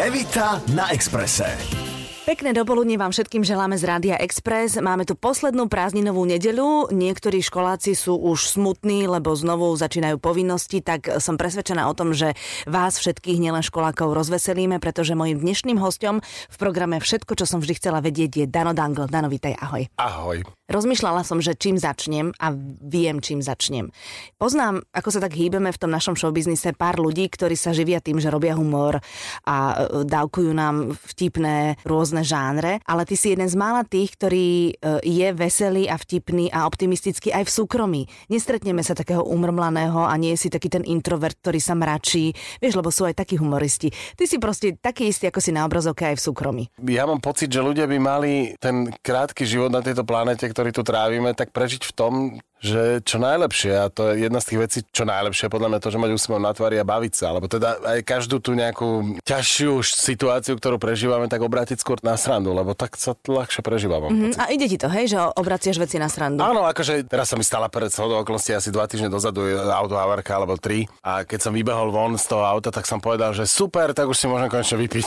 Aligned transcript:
Evita 0.00 0.62
na 0.72 0.94
Exprese. 0.94 1.89
Pekné 2.30 2.54
dopoludne 2.54 2.94
vám 2.94 3.10
všetkým 3.10 3.42
želáme 3.42 3.74
z 3.74 3.90
Rádia 3.90 4.14
Express. 4.22 4.78
Máme 4.78 5.02
tu 5.02 5.18
poslednú 5.18 5.66
prázdninovú 5.66 6.22
nedeľu. 6.22 6.94
Niektorí 6.94 7.42
školáci 7.42 7.98
sú 7.98 8.14
už 8.14 8.54
smutní, 8.54 9.10
lebo 9.10 9.34
znovu 9.34 9.74
začínajú 9.74 10.22
povinnosti, 10.22 10.78
tak 10.78 11.10
som 11.18 11.34
presvedčená 11.34 11.90
o 11.90 11.94
tom, 11.98 12.14
že 12.14 12.38
vás 12.70 13.02
všetkých, 13.02 13.42
nielen 13.42 13.66
školákov, 13.66 14.14
rozveselíme, 14.14 14.78
pretože 14.78 15.18
mojim 15.18 15.42
dnešným 15.42 15.82
hostom 15.82 16.22
v 16.22 16.56
programe 16.62 17.02
Všetko, 17.02 17.34
čo 17.34 17.50
som 17.50 17.58
vždy 17.58 17.82
chcela 17.82 17.98
vedieť, 17.98 18.30
je 18.30 18.46
Dano 18.46 18.78
Dangl. 18.78 19.10
Dano, 19.10 19.26
vítaj, 19.26 19.58
ahoj. 19.58 19.90
Ahoj. 19.98 20.46
Rozmýšľala 20.70 21.26
som, 21.26 21.42
že 21.42 21.58
čím 21.58 21.82
začnem 21.82 22.30
a 22.38 22.54
viem, 22.86 23.18
čím 23.18 23.42
začnem. 23.42 23.90
Poznám, 24.38 24.86
ako 24.94 25.10
sa 25.10 25.18
tak 25.18 25.34
hýbeme 25.34 25.74
v 25.74 25.80
tom 25.82 25.90
našom 25.90 26.14
showbiznise, 26.14 26.78
pár 26.78 27.02
ľudí, 27.02 27.26
ktorí 27.26 27.58
sa 27.58 27.74
živia 27.74 27.98
tým, 27.98 28.22
že 28.22 28.30
robia 28.30 28.54
humor 28.54 29.02
a 29.50 29.56
e, 29.74 30.06
dávkujú 30.06 30.54
nám 30.54 30.94
vtipné 30.94 31.74
rôzne 31.82 32.19
žánre, 32.22 32.80
ale 32.84 33.02
ty 33.08 33.14
si 33.18 33.32
jeden 33.32 33.48
z 33.48 33.56
mála 33.56 33.82
tých, 33.84 34.14
ktorý 34.16 34.48
e, 34.70 34.72
je 35.02 35.28
veselý 35.34 35.88
a 35.88 35.96
vtipný 35.96 36.52
a 36.52 36.68
optimistický 36.68 37.32
aj 37.32 37.48
v 37.48 37.54
súkromí. 37.54 38.02
Nestretneme 38.28 38.84
sa 38.84 38.96
takého 38.96 39.24
umrmlaného 39.24 40.04
a 40.04 40.14
nie 40.20 40.36
si 40.36 40.52
taký 40.52 40.68
ten 40.68 40.84
introvert, 40.86 41.36
ktorý 41.40 41.60
sa 41.60 41.74
mračí, 41.76 42.32
vieš, 42.60 42.78
lebo 42.78 42.92
sú 42.92 43.08
aj 43.08 43.18
takí 43.18 43.40
humoristi. 43.40 43.90
Ty 44.16 44.24
si 44.28 44.36
proste 44.36 44.76
taký 44.76 45.10
istý, 45.10 45.28
ako 45.28 45.40
si 45.40 45.50
na 45.50 45.64
obrazovke 45.64 46.06
aj 46.06 46.16
v 46.18 46.24
súkromí. 46.24 46.64
Ja 46.86 47.08
mám 47.08 47.22
pocit, 47.22 47.50
že 47.50 47.64
ľudia 47.64 47.88
by 47.88 47.98
mali 47.98 48.32
ten 48.58 48.92
krátky 49.00 49.48
život 49.48 49.72
na 49.72 49.80
tejto 49.80 50.04
planete, 50.04 50.44
ktorý 50.46 50.70
tu 50.70 50.82
trávime, 50.84 51.32
tak 51.32 51.50
prežiť 51.54 51.82
v 51.88 51.92
tom, 51.96 52.12
že 52.60 53.00
čo 53.00 53.16
najlepšie, 53.16 53.72
a 53.72 53.88
to 53.88 54.12
je 54.12 54.28
jedna 54.28 54.38
z 54.38 54.48
tých 54.52 54.60
vecí, 54.60 54.78
čo 54.92 55.08
najlepšie, 55.08 55.48
podľa 55.48 55.68
mňa 55.72 55.80
to, 55.80 55.88
že 55.88 55.98
mať 55.98 56.10
úsmev 56.12 56.40
na 56.44 56.52
tvári 56.52 56.76
a 56.76 56.84
baviť 56.84 57.12
sa, 57.16 57.32
alebo 57.32 57.48
teda 57.48 57.80
aj 57.80 57.98
každú 58.04 58.36
tú 58.44 58.52
nejakú 58.52 59.16
ťažšiu 59.24 59.80
situáciu, 59.80 60.60
ktorú 60.60 60.76
prežívame, 60.76 61.24
tak 61.32 61.40
obrátiť 61.40 61.80
skôr 61.80 61.96
na 62.04 62.20
srandu, 62.20 62.52
lebo 62.52 62.76
tak 62.76 63.00
sa 63.00 63.16
ľahšie 63.16 63.64
prežíva. 63.64 63.96
Mm-hmm. 64.04 64.36
A 64.36 64.52
ide 64.52 64.68
ti 64.68 64.76
to, 64.76 64.92
hej, 64.92 65.08
že 65.08 65.16
obraciaš 65.40 65.80
veci 65.80 65.96
na 65.96 66.12
srandu? 66.12 66.44
Áno, 66.44 66.68
akože 66.68 67.08
teraz 67.08 67.32
sa 67.32 67.40
mi 67.40 67.44
stala 67.48 67.72
pred 67.72 67.88
shodou 67.88 68.20
okolností 68.20 68.52
asi 68.52 68.68
dva 68.68 68.84
týždne 68.84 69.08
dozadu 69.08 69.48
autohavarka 69.56 70.36
alebo 70.36 70.60
tri 70.60 70.84
a 71.00 71.24
keď 71.24 71.48
som 71.48 71.52
vybehol 71.56 71.88
von 71.88 72.20
z 72.20 72.28
toho 72.28 72.44
auta, 72.44 72.68
tak 72.68 72.84
som 72.84 73.00
povedal, 73.00 73.32
že 73.32 73.48
super, 73.48 73.96
tak 73.96 74.04
už 74.04 74.16
si 74.20 74.28
môžem 74.28 74.52
konečne 74.52 74.76
vypiť. 74.76 75.06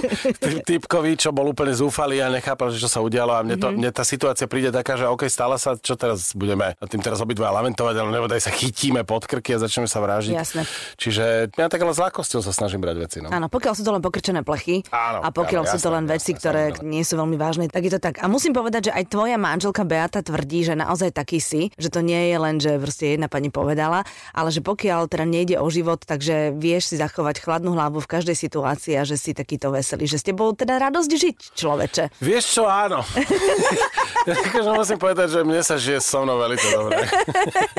Typkovi, 0.68 1.14
čo 1.14 1.30
bol 1.30 1.54
úplne 1.54 1.70
zúfalý 1.70 2.18
a 2.18 2.34
nechápal, 2.34 2.74
že 2.74 2.82
čo 2.82 2.90
sa 2.90 2.98
udialo 2.98 3.30
a 3.30 3.46
mne, 3.46 3.56
to, 3.62 3.70
mm-hmm. 3.70 3.78
mne 3.78 3.90
tá 3.94 4.02
situácia 4.02 4.50
príde 4.50 4.74
taká, 4.74 4.98
že 4.98 5.06
OK, 5.06 5.30
stala 5.30 5.54
sa, 5.54 5.78
čo 5.78 5.94
teraz 5.94 6.34
budeme 6.34 6.63
budeme 6.64 6.80
nad 6.80 6.88
tým 6.88 7.02
teraz 7.04 7.18
obidva 7.20 7.52
lamentovať, 7.52 7.94
ale 8.00 8.08
nebodaj 8.14 8.40
sa 8.40 8.52
chytíme 8.52 9.04
pod 9.04 9.28
krky 9.28 9.56
a 9.56 9.58
začneme 9.60 9.88
sa 9.88 10.00
vražiť. 10.00 10.32
Jasné. 10.32 10.62
Čiže 10.96 11.24
ja 11.52 11.66
tak 11.68 11.80
ale 11.84 11.92
s 11.92 12.00
ľahkosťou 12.00 12.40
sa 12.40 12.52
snažím 12.54 12.80
brať 12.80 12.96
veci. 12.96 13.18
No. 13.20 13.28
Áno, 13.28 13.52
pokiaľ 13.52 13.72
sú 13.76 13.82
to 13.84 13.92
len 13.92 14.00
pokrčené 14.00 14.40
plechy 14.40 14.80
áno, 14.88 15.20
a 15.20 15.28
pokiaľ 15.28 15.62
áno, 15.68 15.72
sú 15.72 15.78
to 15.80 15.90
len 15.92 16.04
veci, 16.08 16.32
ktoré 16.32 16.72
jasné. 16.72 16.88
nie 16.88 17.02
sú 17.04 17.20
veľmi 17.20 17.36
vážne, 17.36 17.68
tak 17.68 17.84
je 17.84 17.92
to 17.92 18.00
tak. 18.00 18.24
A 18.24 18.26
musím 18.30 18.56
povedať, 18.56 18.90
že 18.90 18.92
aj 18.96 19.04
tvoja 19.12 19.36
manželka 19.36 19.84
Beata 19.84 20.24
tvrdí, 20.24 20.64
že 20.64 20.74
naozaj 20.78 21.12
taký 21.12 21.38
si, 21.42 21.68
že 21.76 21.92
to 21.92 22.00
nie 22.00 22.32
je 22.32 22.36
len, 22.40 22.56
že 22.62 22.80
proste 22.80 23.18
jedna 23.18 23.28
pani 23.28 23.52
povedala, 23.52 24.06
ale 24.32 24.48
že 24.48 24.64
pokiaľ 24.64 25.10
teda 25.10 25.24
nejde 25.28 25.56
o 25.60 25.66
život, 25.68 26.00
takže 26.04 26.56
vieš 26.56 26.94
si 26.94 26.96
zachovať 26.96 27.42
chladnú 27.42 27.76
hlavu 27.76 28.00
v 28.00 28.08
každej 28.08 28.36
situácii 28.36 28.96
a 28.96 29.02
že 29.04 29.18
si 29.18 29.36
takýto 29.36 29.74
veselý, 29.74 30.06
že 30.08 30.20
ste 30.20 30.32
bol 30.32 30.54
teda 30.56 30.78
radosť 30.80 31.10
žiť, 31.10 31.36
človeče. 31.58 32.04
Vieš 32.22 32.44
čo, 32.60 32.62
áno. 32.64 33.02
ja 34.56 34.72
musím 34.72 34.96
povedať, 34.96 35.36
že 35.36 35.40
mne 35.44 35.60
sa 35.60 35.76
žije 35.76 36.00
so 36.00 36.24
mnou 36.24 36.40
veľmi 36.40 36.53
dobre. 36.62 36.96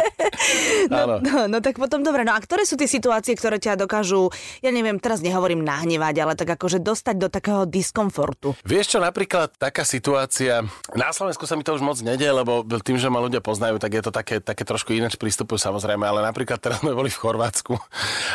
no, 0.94 1.22
no, 1.22 1.38
no 1.48 1.58
tak 1.64 1.80
potom 1.80 2.02
dobre. 2.02 2.28
No 2.28 2.36
a 2.36 2.40
ktoré 2.42 2.68
sú 2.68 2.76
tie 2.76 2.90
situácie, 2.90 3.38
ktoré 3.38 3.62
ťa 3.62 3.80
dokážu, 3.80 4.30
ja 4.60 4.72
neviem, 4.74 5.00
teraz 5.00 5.22
nehovorím 5.24 5.64
nahnevať, 5.64 6.16
ale 6.22 6.34
tak 6.36 6.56
akože 6.56 6.82
dostať 6.82 7.16
do 7.16 7.28
takého 7.32 7.64
diskomfortu? 7.70 8.58
Vieš 8.68 8.98
čo, 8.98 9.00
napríklad 9.00 9.56
taká 9.56 9.88
situácia, 9.88 10.66
na 10.94 11.10
Slovensku 11.16 11.48
sa 11.48 11.56
mi 11.56 11.64
to 11.64 11.76
už 11.76 11.84
moc 11.86 11.98
nedie, 12.02 12.28
lebo 12.28 12.66
tým, 12.82 13.00
že 13.00 13.08
ma 13.08 13.24
ľudia 13.24 13.40
poznajú, 13.40 13.80
tak 13.80 13.92
je 13.96 14.04
to 14.04 14.12
také, 14.12 14.42
také 14.42 14.64
trošku 14.68 14.92
ináč 14.94 15.16
prístupujú 15.16 15.58
samozrejme, 15.58 16.04
ale 16.06 16.26
napríklad 16.26 16.58
teraz 16.60 16.82
sme 16.82 16.94
boli 16.94 17.10
v 17.10 17.20
Chorvátsku 17.20 17.74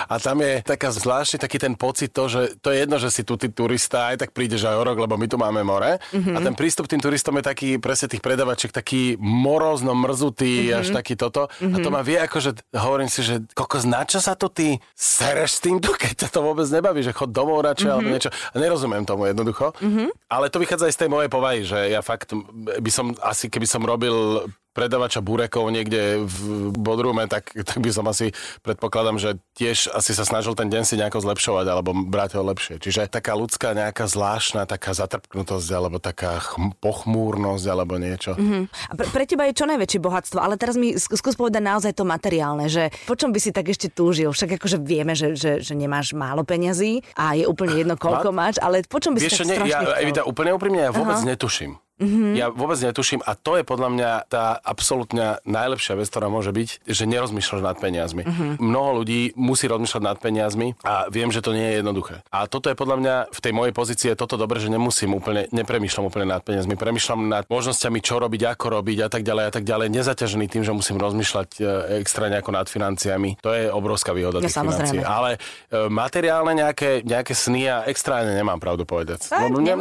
a 0.07 0.15
tam 0.19 0.43
je 0.43 0.63
taká 0.65 0.91
zvláštny 0.91 1.39
taký 1.41 1.59
ten 1.59 1.75
pocit 1.75 2.11
to, 2.11 2.27
že 2.27 2.59
to 2.61 2.71
je 2.73 2.83
jedno, 2.85 2.97
že 2.99 3.11
si 3.11 3.23
tu 3.23 3.35
ty 3.39 3.49
turista, 3.51 4.13
aj 4.13 4.27
tak 4.27 4.31
prídeš 4.35 4.67
aj 4.67 4.77
o 4.77 4.83
rok, 4.83 4.99
lebo 4.99 5.15
my 5.17 5.27
tu 5.27 5.37
máme 5.39 5.61
more 5.63 5.99
mm-hmm. 5.99 6.35
a 6.37 6.39
ten 6.41 6.55
prístup 6.55 6.87
tým 6.87 7.03
turistom 7.03 7.37
je 7.41 7.45
taký 7.45 7.69
presne 7.79 8.11
tých 8.11 8.23
predavačiek 8.23 8.71
taký 8.71 9.17
morozno 9.21 9.93
mrzutý, 10.31 10.71
mm-hmm. 10.71 10.81
až 10.81 10.87
taký 10.95 11.15
toto. 11.19 11.51
Mm-hmm. 11.59 11.75
A 11.75 11.77
to 11.83 11.91
mhm. 11.91 11.95
ma 11.99 12.03
vie 12.07 12.19
ako, 12.23 12.39
že 12.39 12.51
hovorím 12.71 13.11
si, 13.11 13.21
že 13.27 13.43
kokos, 13.53 13.85
na 13.85 14.07
čo 14.07 14.23
sa 14.23 14.39
to 14.39 14.47
ty 14.47 14.79
sereš 14.95 15.59
s 15.59 15.61
týmto, 15.61 15.91
keď 16.01 16.27
ťa 16.27 16.29
to 16.31 16.41
vôbec 16.47 16.67
nebaví, 16.71 17.03
že 17.03 17.11
chod 17.11 17.35
domov 17.35 17.67
radšej 17.67 17.91
mm-hmm. 17.91 17.93
alebo 17.93 18.09
mhm. 18.09 18.15
niečo. 18.15 18.31
A 18.31 18.55
nerozumiem 18.57 19.05
tomu 19.05 19.27
jednoducho. 19.27 19.75
Mm-hmm. 19.83 20.09
Ale 20.31 20.47
to 20.49 20.63
vychádza 20.63 20.87
aj 20.87 20.95
z 20.95 21.01
tej 21.03 21.11
mojej 21.11 21.31
povahy, 21.31 21.61
že 21.67 21.79
ja 21.91 22.01
fakt 22.01 22.31
by 22.55 22.91
som 22.91 23.13
asi, 23.27 23.51
keby 23.51 23.67
som 23.67 23.83
robil 23.83 24.47
predavača 24.71 25.19
burekov 25.21 25.67
niekde 25.71 26.23
v 26.23 26.71
Bodrume, 26.75 27.27
tak, 27.27 27.51
tak 27.55 27.79
by 27.83 27.91
som 27.91 28.07
asi 28.07 28.31
predpokladám, 28.63 29.19
že 29.19 29.37
tiež 29.59 29.91
asi 29.91 30.15
sa 30.15 30.23
snažil 30.23 30.55
ten 30.55 30.71
deň 30.71 30.83
si 30.87 30.95
nejako 30.99 31.23
zlepšovať 31.27 31.67
alebo 31.67 31.91
brať 31.93 32.39
ho 32.39 32.43
lepšie. 32.47 32.79
Čiže 32.79 33.11
taká 33.11 33.35
ľudská 33.35 33.75
nejaká 33.75 34.07
zvláštna 34.07 34.71
taká 34.71 34.95
zatrpknutosť 34.95 35.69
alebo 35.75 35.99
taká 35.99 36.39
chm, 36.39 36.79
pochmúrnosť 36.79 37.65
alebo 37.67 37.99
niečo. 37.99 38.39
Mm-hmm. 38.39 38.63
A 38.91 38.93
pre, 38.95 39.07
pre 39.11 39.25
teba 39.27 39.47
je 39.51 39.59
čo 39.59 39.67
najväčšie 39.67 40.01
bohatstvo, 40.01 40.39
ale 40.39 40.55
teraz 40.55 40.79
mi 40.79 40.95
skús 40.95 41.35
povedať 41.35 41.63
naozaj 41.63 41.93
to 41.99 42.07
materiálne, 42.07 42.71
že 42.71 42.95
po 43.11 43.19
čom 43.19 43.35
by 43.35 43.39
si 43.43 43.51
tak 43.51 43.67
ešte 43.69 43.91
túžil? 43.91 44.31
Však 44.31 44.57
akože 44.63 44.79
vieme, 44.79 45.19
že, 45.19 45.35
že, 45.35 45.61
že 45.61 45.75
nemáš 45.75 46.15
málo 46.15 46.47
peňazí 46.47 47.03
a 47.19 47.35
je 47.35 47.45
úplne 47.45 47.75
jedno, 47.75 47.95
koľko 47.99 48.31
máš, 48.31 48.63
ale 48.63 48.87
po 48.87 49.03
čom 49.03 49.19
by 49.19 49.21
Vieš, 49.21 49.33
si 49.35 49.43
tak 49.43 49.67
ne, 49.67 49.71
ja, 49.71 49.83
Evita, 49.99 50.23
úplne 50.23 50.55
úprimne, 50.55 50.81
ja 50.87 50.93
vôbec 50.95 51.19
Aha. 51.19 51.27
netuším. 51.27 51.77
Mm-hmm. 52.01 52.33
Ja 52.33 52.49
vôbec 52.49 52.81
netuším 52.81 53.21
a 53.21 53.37
to 53.37 53.61
je 53.61 53.65
podľa 53.65 53.89
mňa 53.93 54.11
tá 54.33 54.57
absolútne 54.57 55.37
najlepšia 55.45 56.01
vec, 56.01 56.09
ktorá 56.09 56.33
môže 56.33 56.49
byť, 56.51 56.89
že 56.89 57.05
nerozmýšľaš 57.05 57.61
nad 57.61 57.77
peniazmi. 57.77 58.25
Mm-hmm. 58.25 58.51
Mnoho 58.57 59.05
ľudí 59.05 59.37
musí 59.37 59.69
rozmýšľať 59.69 60.03
nad 60.03 60.17
peniazmi 60.17 60.73
a 60.81 61.13
viem, 61.13 61.29
že 61.29 61.45
to 61.45 61.53
nie 61.53 61.77
je 61.77 61.85
jednoduché. 61.85 62.25
A 62.33 62.49
toto 62.49 62.73
je 62.73 62.77
podľa 62.77 62.97
mňa 62.97 63.15
v 63.29 63.41
tej 63.45 63.53
mojej 63.53 63.75
pozícii 63.77 64.09
je 64.13 64.17
toto 64.17 64.41
dobre, 64.41 64.57
že 64.65 64.73
nemusím 64.73 65.13
úplne, 65.13 65.45
nepremýšľam 65.53 66.09
úplne 66.09 66.33
nad 66.33 66.41
peniazmi, 66.41 66.81
premýšľam 66.81 67.21
nad 67.29 67.45
možnosťami, 67.53 68.01
čo 68.01 68.17
robiť, 68.17 68.43
ako 68.57 68.81
robiť 68.81 68.99
a 69.05 69.09
tak 69.13 69.23
ďalej 69.23 69.45
a 69.45 69.53
tak 69.53 69.65
ďalej, 69.69 69.87
nezaťažený 69.93 70.47
tým, 70.49 70.65
že 70.65 70.73
musím 70.73 70.97
rozmýšľať 70.97 71.49
e, 71.61 71.63
extra 72.01 72.33
nejako 72.33 72.51
nad 72.57 72.67
financiami. 72.73 73.37
To 73.45 73.53
je 73.53 73.69
obrovská 73.69 74.17
výhoda 74.17 74.41
no, 74.41 74.49
tých 74.49 74.57
financií. 74.57 75.05
Ale 75.05 75.37
e, 75.69 75.89
materiálne 75.93 76.57
nejaké, 76.57 77.05
nejaké 77.05 77.37
sny 77.37 77.69
a 77.69 77.77
extra 77.85 78.25
nemám 78.25 78.57
pravdu 78.57 78.89
povedať. 78.89 79.29
No, 79.29 79.61
ne, 79.61 79.75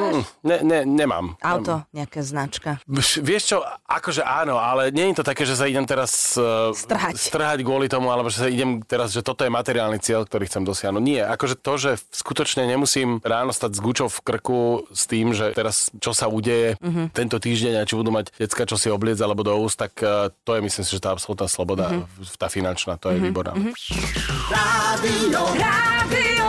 ne, 0.44 0.58
ne, 0.60 0.80
nemám. 0.84 1.40
Auto, 1.40 1.88
nemám 1.96 2.09
nejaká 2.10 2.26
značka. 2.26 2.72
Vieš 3.22 3.44
čo, 3.54 3.58
akože 3.86 4.26
áno, 4.26 4.58
ale 4.58 4.90
nie 4.90 5.14
je 5.14 5.22
to 5.22 5.24
také, 5.30 5.46
že 5.46 5.54
sa 5.54 5.70
idem 5.70 5.86
teraz 5.86 6.34
uh, 6.42 6.74
strhať. 6.74 7.14
strhať 7.22 7.62
kvôli 7.62 7.86
tomu, 7.86 8.10
alebo 8.10 8.34
že 8.34 8.42
sa 8.42 8.50
idem 8.50 8.82
teraz, 8.82 9.14
že 9.14 9.22
toto 9.22 9.46
je 9.46 9.54
materiálny 9.54 10.02
cieľ, 10.02 10.26
ktorý 10.26 10.50
chcem 10.50 10.66
dosiahnuť. 10.66 11.04
Nie, 11.06 11.30
akože 11.30 11.62
to, 11.62 11.74
že 11.78 11.92
skutočne 12.10 12.66
nemusím 12.66 13.22
ráno 13.22 13.54
stať 13.54 13.78
s 13.78 13.80
gučou 13.86 14.10
v 14.10 14.20
krku 14.26 14.90
s 14.90 15.06
tým, 15.06 15.38
že 15.38 15.54
teraz 15.54 15.94
čo 16.02 16.18
sa 16.18 16.26
udeje 16.26 16.82
mm-hmm. 16.82 17.14
tento 17.14 17.38
týždeň 17.38 17.78
a 17.78 17.86
či 17.86 17.94
budú 17.94 18.10
mať 18.10 18.34
decka, 18.34 18.66
čo 18.66 18.82
si 18.82 18.90
obliec 18.90 19.22
alebo 19.22 19.46
do 19.46 19.54
úst, 19.62 19.78
tak 19.78 19.94
uh, 20.02 20.34
to 20.42 20.58
je 20.58 20.66
myslím 20.66 20.84
si, 20.90 20.98
že 20.98 21.06
tá 21.06 21.14
absolútna 21.14 21.46
sloboda, 21.46 21.94
mm-hmm. 21.94 22.42
tá 22.42 22.50
finančná, 22.50 22.98
to 22.98 23.14
je 23.14 23.22
mm-hmm. 23.22 23.30
výborná. 23.30 23.54
Mm-hmm. 23.54 23.74
Rádio, 24.50 25.42
Rádio 25.54 26.48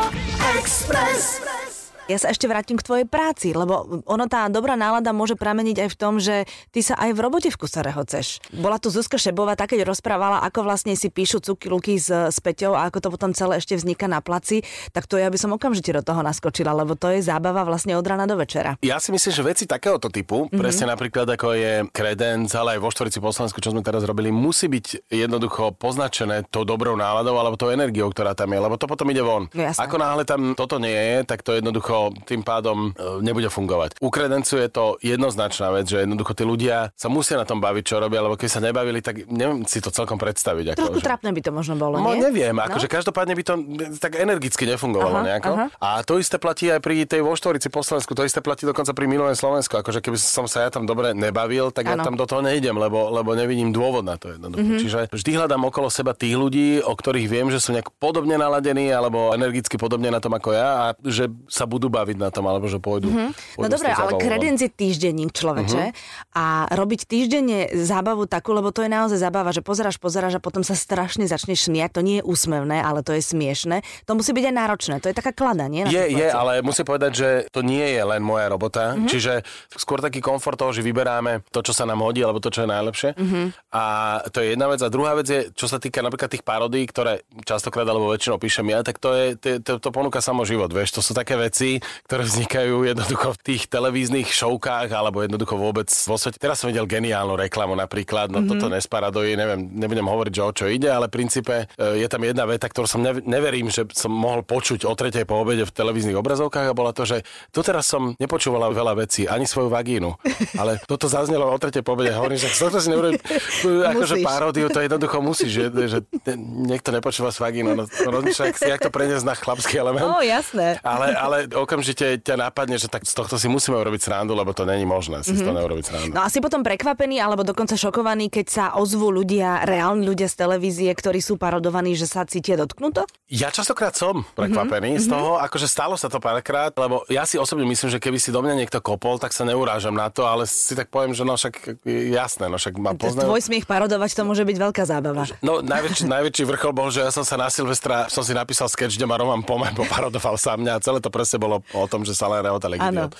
Express. 0.56 1.79
Ja 2.10 2.18
sa 2.18 2.34
ešte 2.34 2.50
vrátim 2.50 2.74
k 2.74 2.82
tvojej 2.82 3.06
práci, 3.06 3.54
lebo 3.54 4.02
ono 4.02 4.26
tá 4.26 4.50
dobrá 4.50 4.74
nálada 4.74 5.14
môže 5.14 5.38
prameniť 5.38 5.86
aj 5.86 5.88
v 5.94 5.96
tom, 5.96 6.18
že 6.18 6.42
ty 6.74 6.82
sa 6.82 6.98
aj 6.98 7.14
v 7.14 7.22
robote 7.22 7.54
v 7.54 7.54
kuse 7.54 7.78
rehoceš. 7.78 8.42
Bola 8.50 8.82
tu 8.82 8.90
Zuzka 8.90 9.14
Šebová, 9.14 9.54
tá 9.54 9.70
keď 9.70 9.86
rozprávala, 9.86 10.42
ako 10.42 10.66
vlastne 10.66 10.98
si 10.98 11.06
píšu 11.06 11.38
cuky 11.38 11.70
luky 11.70 12.02
s, 12.02 12.10
s 12.10 12.42
Peťou 12.42 12.74
a 12.74 12.90
ako 12.90 12.98
to 12.98 13.08
potom 13.14 13.30
celé 13.30 13.62
ešte 13.62 13.78
vzniká 13.78 14.10
na 14.10 14.18
placi, 14.18 14.66
tak 14.90 15.06
to 15.06 15.22
ja 15.22 15.30
by 15.30 15.38
som 15.38 15.54
okamžite 15.54 15.94
do 15.94 16.02
toho 16.02 16.18
naskočila, 16.26 16.74
lebo 16.74 16.98
to 16.98 17.14
je 17.14 17.22
zábava 17.22 17.62
vlastne 17.62 17.94
od 17.94 18.02
rana 18.02 18.26
do 18.26 18.34
večera. 18.34 18.74
Ja 18.82 18.98
si 18.98 19.14
myslím, 19.14 19.30
že 19.30 19.42
veci 19.46 19.64
takéhoto 19.70 20.10
typu, 20.10 20.50
mm-hmm. 20.50 20.58
presne 20.58 20.90
napríklad 20.90 21.30
ako 21.30 21.54
je 21.54 21.72
Credence, 21.94 22.58
ale 22.58 22.74
aj 22.74 22.82
vo 22.82 22.90
štvorici 22.90 23.22
po 23.22 23.30
Slovensku, 23.30 23.62
čo 23.62 23.70
sme 23.70 23.86
teraz 23.86 24.02
robili, 24.02 24.34
musí 24.34 24.66
byť 24.66 25.14
jednoducho 25.14 25.78
poznačené 25.78 26.42
tou 26.50 26.66
dobrou 26.66 26.98
náladou 26.98 27.38
alebo 27.38 27.54
tou 27.54 27.70
energiou, 27.70 28.10
ktorá 28.10 28.34
tam 28.34 28.50
je, 28.50 28.58
lebo 28.58 28.74
to 28.74 28.90
potom 28.90 29.06
ide 29.14 29.22
von. 29.22 29.46
No, 29.54 29.62
ako 29.62 29.94
náhle 29.94 30.26
tam 30.26 30.58
toto 30.58 30.82
nie 30.82 30.90
je, 30.90 31.16
tak 31.22 31.46
to 31.46 31.54
jednoducho 31.54 31.99
to 32.00 32.24
tým 32.24 32.40
pádom 32.40 32.96
e, 32.96 33.20
nebude 33.20 33.52
fungovať. 33.52 34.00
U 34.00 34.08
kredencu 34.08 34.56
je 34.56 34.68
to 34.72 34.84
jednoznačná 35.04 35.68
vec, 35.70 35.84
že 35.84 36.08
jednoducho 36.08 36.32
tí 36.32 36.48
ľudia 36.48 36.96
sa 36.96 37.12
musia 37.12 37.36
na 37.36 37.44
tom 37.44 37.60
baviť, 37.60 37.84
čo 37.84 38.00
robia, 38.00 38.24
lebo 38.24 38.40
keď 38.40 38.48
sa 38.48 38.60
nebavili, 38.64 39.04
tak 39.04 39.28
neviem 39.28 39.68
si 39.68 39.84
to 39.84 39.92
celkom 39.92 40.16
predstaviť. 40.16 40.72
Ako, 40.74 40.78
Trošku 40.80 41.00
že... 41.02 41.06
trápne 41.06 41.30
by 41.30 41.40
to 41.44 41.50
možno 41.52 41.74
bolo, 41.76 42.00
No 42.00 42.16
nie? 42.16 42.24
neviem, 42.24 42.56
akože 42.56 42.88
každopádne 42.88 43.36
by 43.36 43.42
to 43.44 43.54
tak 44.00 44.16
energicky 44.16 44.64
nefungovalo 44.64 45.20
Aha, 45.20 45.26
nejako. 45.26 45.52
aha. 45.52 45.66
A 45.76 45.88
to 46.00 46.16
isté 46.16 46.40
platí 46.40 46.72
aj 46.72 46.80
pri 46.80 47.04
tej 47.04 47.20
Voštorici 47.20 47.68
po 47.68 47.84
Slovensku, 47.84 48.16
to 48.16 48.24
isté 48.24 48.40
platí 48.40 48.64
dokonca 48.64 48.96
pri 48.96 49.04
Milujem 49.04 49.36
Slovensku. 49.36 49.76
Akože 49.76 50.00
keby 50.00 50.16
som 50.16 50.48
sa 50.48 50.64
ja 50.64 50.70
tam 50.72 50.88
dobre 50.88 51.12
nebavil, 51.12 51.68
tak 51.74 51.84
ja 51.86 51.96
Áno. 51.98 52.06
tam 52.06 52.14
do 52.16 52.24
toho 52.24 52.40
nejdem, 52.40 52.72
lebo, 52.72 53.12
lebo 53.12 53.36
nevidím 53.36 53.74
dôvod 53.74 54.06
na 54.06 54.16
to 54.16 54.32
jednoducho. 54.32 54.64
Mhm. 54.64 54.80
Čiže 54.80 54.98
vždy 55.12 55.30
hľadám 55.36 55.62
okolo 55.66 55.90
seba 55.90 56.16
tých 56.16 56.38
ľudí, 56.38 56.80
o 56.80 56.94
ktorých 56.94 57.26
viem, 57.28 57.48
že 57.50 57.60
sú 57.60 57.74
nejak 57.74 57.90
podobne 57.98 58.38
naladení 58.38 58.88
alebo 58.88 59.34
energicky 59.34 59.76
podobne 59.76 60.08
na 60.08 60.22
tom 60.22 60.30
ako 60.32 60.54
ja 60.54 60.68
a 60.70 60.86
že 61.02 61.26
sa 61.50 61.66
budú 61.66 61.89
baviť 61.90 62.16
na 62.16 62.30
tom, 62.30 62.46
alebo 62.46 62.70
že 62.70 62.78
pôjdu. 62.78 63.10
No 63.10 63.34
pôjdu 63.58 63.66
s 63.66 63.72
dobre, 63.74 63.90
ale 63.90 64.10
von. 64.14 64.20
kredenc 64.22 64.58
je 64.62 64.70
týždenník 64.70 65.34
človeče 65.34 65.92
a 66.38 66.70
robiť 66.70 67.10
týždenne 67.10 67.74
zábavu 67.74 68.30
takú, 68.30 68.54
lebo 68.54 68.70
to 68.70 68.86
je 68.86 68.90
naozaj 68.90 69.18
zábava, 69.18 69.50
že 69.50 69.60
pozeráš, 69.60 69.98
pozeráš 69.98 70.38
a 70.38 70.42
potom 70.42 70.62
sa 70.62 70.78
strašne 70.78 71.26
začneš 71.26 71.66
smiať. 71.66 71.98
To 71.98 72.02
nie 72.06 72.22
je 72.22 72.24
úsmevné, 72.24 72.78
ale 72.78 73.02
to 73.02 73.10
je 73.12 73.22
smiešne. 73.22 73.82
To 74.06 74.14
musí 74.14 74.30
byť 74.30 74.44
aj 74.46 74.54
náročné. 74.54 74.94
To 75.02 75.10
je 75.10 75.14
taká 75.18 75.34
klada, 75.34 75.66
nie? 75.66 75.82
Na 75.84 75.90
Je, 75.90 76.04
je, 76.14 76.28
ale 76.30 76.62
musím 76.62 76.86
povedať, 76.86 77.12
že 77.12 77.28
to 77.50 77.66
nie 77.66 77.82
je 77.82 78.02
len 78.06 78.22
moja 78.22 78.46
robota. 78.46 78.94
Mm-hmm. 78.94 79.08
Čiže 79.10 79.32
skôr 79.74 79.98
taký 79.98 80.22
komfort 80.22 80.54
toho, 80.54 80.70
že 80.70 80.86
vyberáme 80.86 81.42
to, 81.50 81.60
čo 81.66 81.74
sa 81.74 81.82
nám 81.82 82.04
hodí, 82.06 82.22
alebo 82.22 82.38
to, 82.38 82.54
čo 82.54 82.64
je 82.64 82.68
najlepšie. 82.70 83.10
Mm-hmm. 83.18 83.44
A 83.74 83.84
to 84.30 84.38
je 84.44 84.54
jedna 84.54 84.70
vec. 84.70 84.80
A 84.84 84.92
druhá 84.92 85.18
vec 85.18 85.26
je, 85.26 85.40
čo 85.50 85.66
sa 85.66 85.82
týka 85.82 86.04
napríklad 86.04 86.30
tých 86.30 86.46
parodí, 86.46 86.86
ktoré 86.86 87.26
častokrát 87.42 87.88
alebo 87.88 88.12
väčšinou 88.12 88.38
píšem 88.38 88.68
ja, 88.70 88.86
tak 88.86 89.02
to, 89.02 89.10
je, 89.16 89.26
to, 89.34 89.48
to, 89.64 89.72
to 89.82 89.88
ponúka 89.90 90.22
samo 90.22 90.46
život. 90.46 90.70
Vieš, 90.70 91.00
to 91.00 91.02
sú 91.02 91.16
také 91.16 91.34
veci, 91.34 91.79
ktoré 92.06 92.22
vznikajú 92.24 92.84
jednoducho 92.86 93.34
v 93.34 93.38
tých 93.40 93.62
televíznych 93.68 94.28
šovkách 94.30 94.88
alebo 94.92 95.24
jednoducho 95.24 95.56
vôbec 95.56 95.88
vo 95.88 96.16
svete. 96.16 96.38
Teraz 96.38 96.62
som 96.62 96.68
videl 96.68 96.86
geniálnu 96.86 97.36
reklamu 97.36 97.74
napríklad, 97.76 98.30
no 98.30 98.40
mm-hmm. 98.40 98.50
toto 98.56 98.66
nesparadojí, 98.72 99.34
neviem, 99.36 99.60
nebudem 99.72 100.06
hovoriť, 100.06 100.32
že 100.32 100.42
o 100.42 100.52
čo 100.52 100.64
ide, 100.68 100.88
ale 100.88 101.10
v 101.10 101.16
princípe 101.20 101.54
e, 101.64 102.04
je 102.04 102.08
tam 102.08 102.22
jedna 102.24 102.44
veta, 102.46 102.66
ktorú 102.68 102.86
som 102.86 103.00
nev- 103.00 103.24
neverím, 103.24 103.68
že 103.72 103.86
som 103.92 104.12
mohol 104.12 104.44
počuť 104.44 104.84
o 104.86 104.92
tretej 104.94 105.24
po 105.24 105.40
obede 105.40 105.64
v 105.64 105.72
televíznych 105.72 106.16
obrazovkách 106.16 106.70
a 106.70 106.74
bola 106.76 106.92
to, 106.92 107.08
že 107.08 107.22
doteraz 107.50 107.88
som 107.88 108.14
nepočúvala 108.16 108.70
veľa 108.72 109.06
vecí, 109.06 109.26
ani 109.26 109.44
svoju 109.48 109.68
vagínu, 109.72 110.10
ale 110.56 110.80
toto 110.90 111.08
zaznelo 111.08 111.48
o 111.48 111.58
tretej 111.58 111.84
po 111.84 111.96
obede. 111.96 112.12
Hovorím, 112.12 112.38
že 112.38 112.48
toto 112.52 112.78
si 112.78 112.88
neurobím, 112.92 113.20
akože 113.92 114.14
Musíš. 114.20 114.26
paródiu, 114.26 114.66
to 114.68 114.80
jednoducho 114.80 115.18
musíš, 115.20 115.50
že, 115.50 115.64
že 115.86 115.98
niekto 116.38 116.90
nepočúva 116.90 117.30
s 117.32 117.38
vagínou, 117.38 117.74
no 117.76 117.84
rozmýšľa, 117.88 118.44
jak, 118.50 118.56
jak 118.76 118.80
to 118.80 118.90
preniesť 118.90 119.24
na 119.24 119.34
chlapský 119.36 119.74
element. 119.80 120.04
No, 120.04 120.20
jasné. 120.20 120.78
Ale, 120.82 121.14
ale 121.14 121.36
okamžite 121.62 122.20
ťa 122.24 122.34
napadne, 122.36 122.76
že 122.80 122.88
tak 122.88 123.04
z 123.04 123.14
tohto 123.14 123.36
si 123.36 123.46
musíme 123.46 123.76
urobiť 123.76 124.00
srandu, 124.00 124.32
lebo 124.34 124.52
to 124.56 124.64
není 124.64 124.84
možné 124.88 125.22
si 125.22 125.32
mm-hmm. 125.32 125.40
z 125.40 125.46
toho 125.46 125.56
neurobiť 125.56 125.84
srandu. 125.84 126.12
No 126.16 126.22
a 126.24 126.28
si 126.32 126.40
potom 126.40 126.64
prekvapený 126.64 127.20
alebo 127.20 127.44
dokonca 127.46 127.76
šokovaný, 127.76 128.32
keď 128.32 128.46
sa 128.48 128.64
ozvú 128.76 129.12
ľudia, 129.12 129.64
reálni 129.68 130.04
ľudia 130.04 130.26
z 130.26 130.36
televízie, 130.40 130.90
ktorí 130.92 131.20
sú 131.20 131.36
parodovaní, 131.36 131.96
že 131.96 132.08
sa 132.08 132.24
cítia 132.24 132.56
dotknuto? 132.56 133.04
Ja 133.30 133.52
častokrát 133.52 133.94
som 133.94 134.26
prekvapený 134.34 134.98
mm-hmm. 134.98 135.06
z 135.06 135.12
toho, 135.12 135.38
akože 135.38 135.66
stalo 135.70 135.94
sa 135.94 136.10
to 136.10 136.18
párkrát, 136.18 136.72
lebo 136.74 137.04
ja 137.06 137.22
si 137.24 137.36
osobne 137.36 137.68
myslím, 137.68 137.88
že 137.92 138.02
keby 138.02 138.18
si 138.18 138.34
do 138.34 138.40
mňa 138.42 138.54
niekto 138.58 138.78
kopol, 138.82 139.16
tak 139.20 139.32
sa 139.34 139.46
neurážam 139.46 139.94
na 139.94 140.10
to, 140.10 140.26
ale 140.26 140.44
si 140.48 140.72
tak 140.76 140.88
poviem, 140.88 141.12
že 141.12 141.22
no 141.22 141.34
však 141.38 141.84
jasné, 142.10 142.46
no 142.46 142.56
však 142.60 142.74
ma 142.78 142.92
poznajú. 142.94 143.28
Tvoj 143.30 143.42
smiech 143.46 143.66
parodovať 143.66 144.10
to 144.14 144.22
môže 144.26 144.44
byť 144.46 144.56
veľká 144.56 144.82
zábava. 144.86 145.24
No 145.42 145.64
najväčší, 145.64 146.04
najväčší 146.06 146.44
vrchol 146.46 146.72
bol, 146.76 146.88
že 146.92 147.02
ja 147.02 147.10
som 147.10 147.26
sa 147.26 147.34
na 147.40 147.48
Silvestra, 147.50 148.06
som 148.12 148.22
si 148.22 148.36
napísal 148.36 148.70
sketch, 148.70 148.94
kde 148.94 149.06
ma 149.08 149.18
Roman 149.18 149.42
Pome 149.42 149.72
poparodoval 149.80 150.36
sa 150.38 150.54
mňa 150.54 150.78
a 150.78 150.82
celé 150.82 150.98
to 151.02 151.10
presne 151.10 151.42
bolo 151.42 151.49
o 151.58 151.84
tom, 151.90 152.06
že 152.06 152.14
sa 152.14 152.30
len 152.30 152.46
rehotal 152.46 152.78
Áno. 152.78 153.10
idiot. 153.10 153.12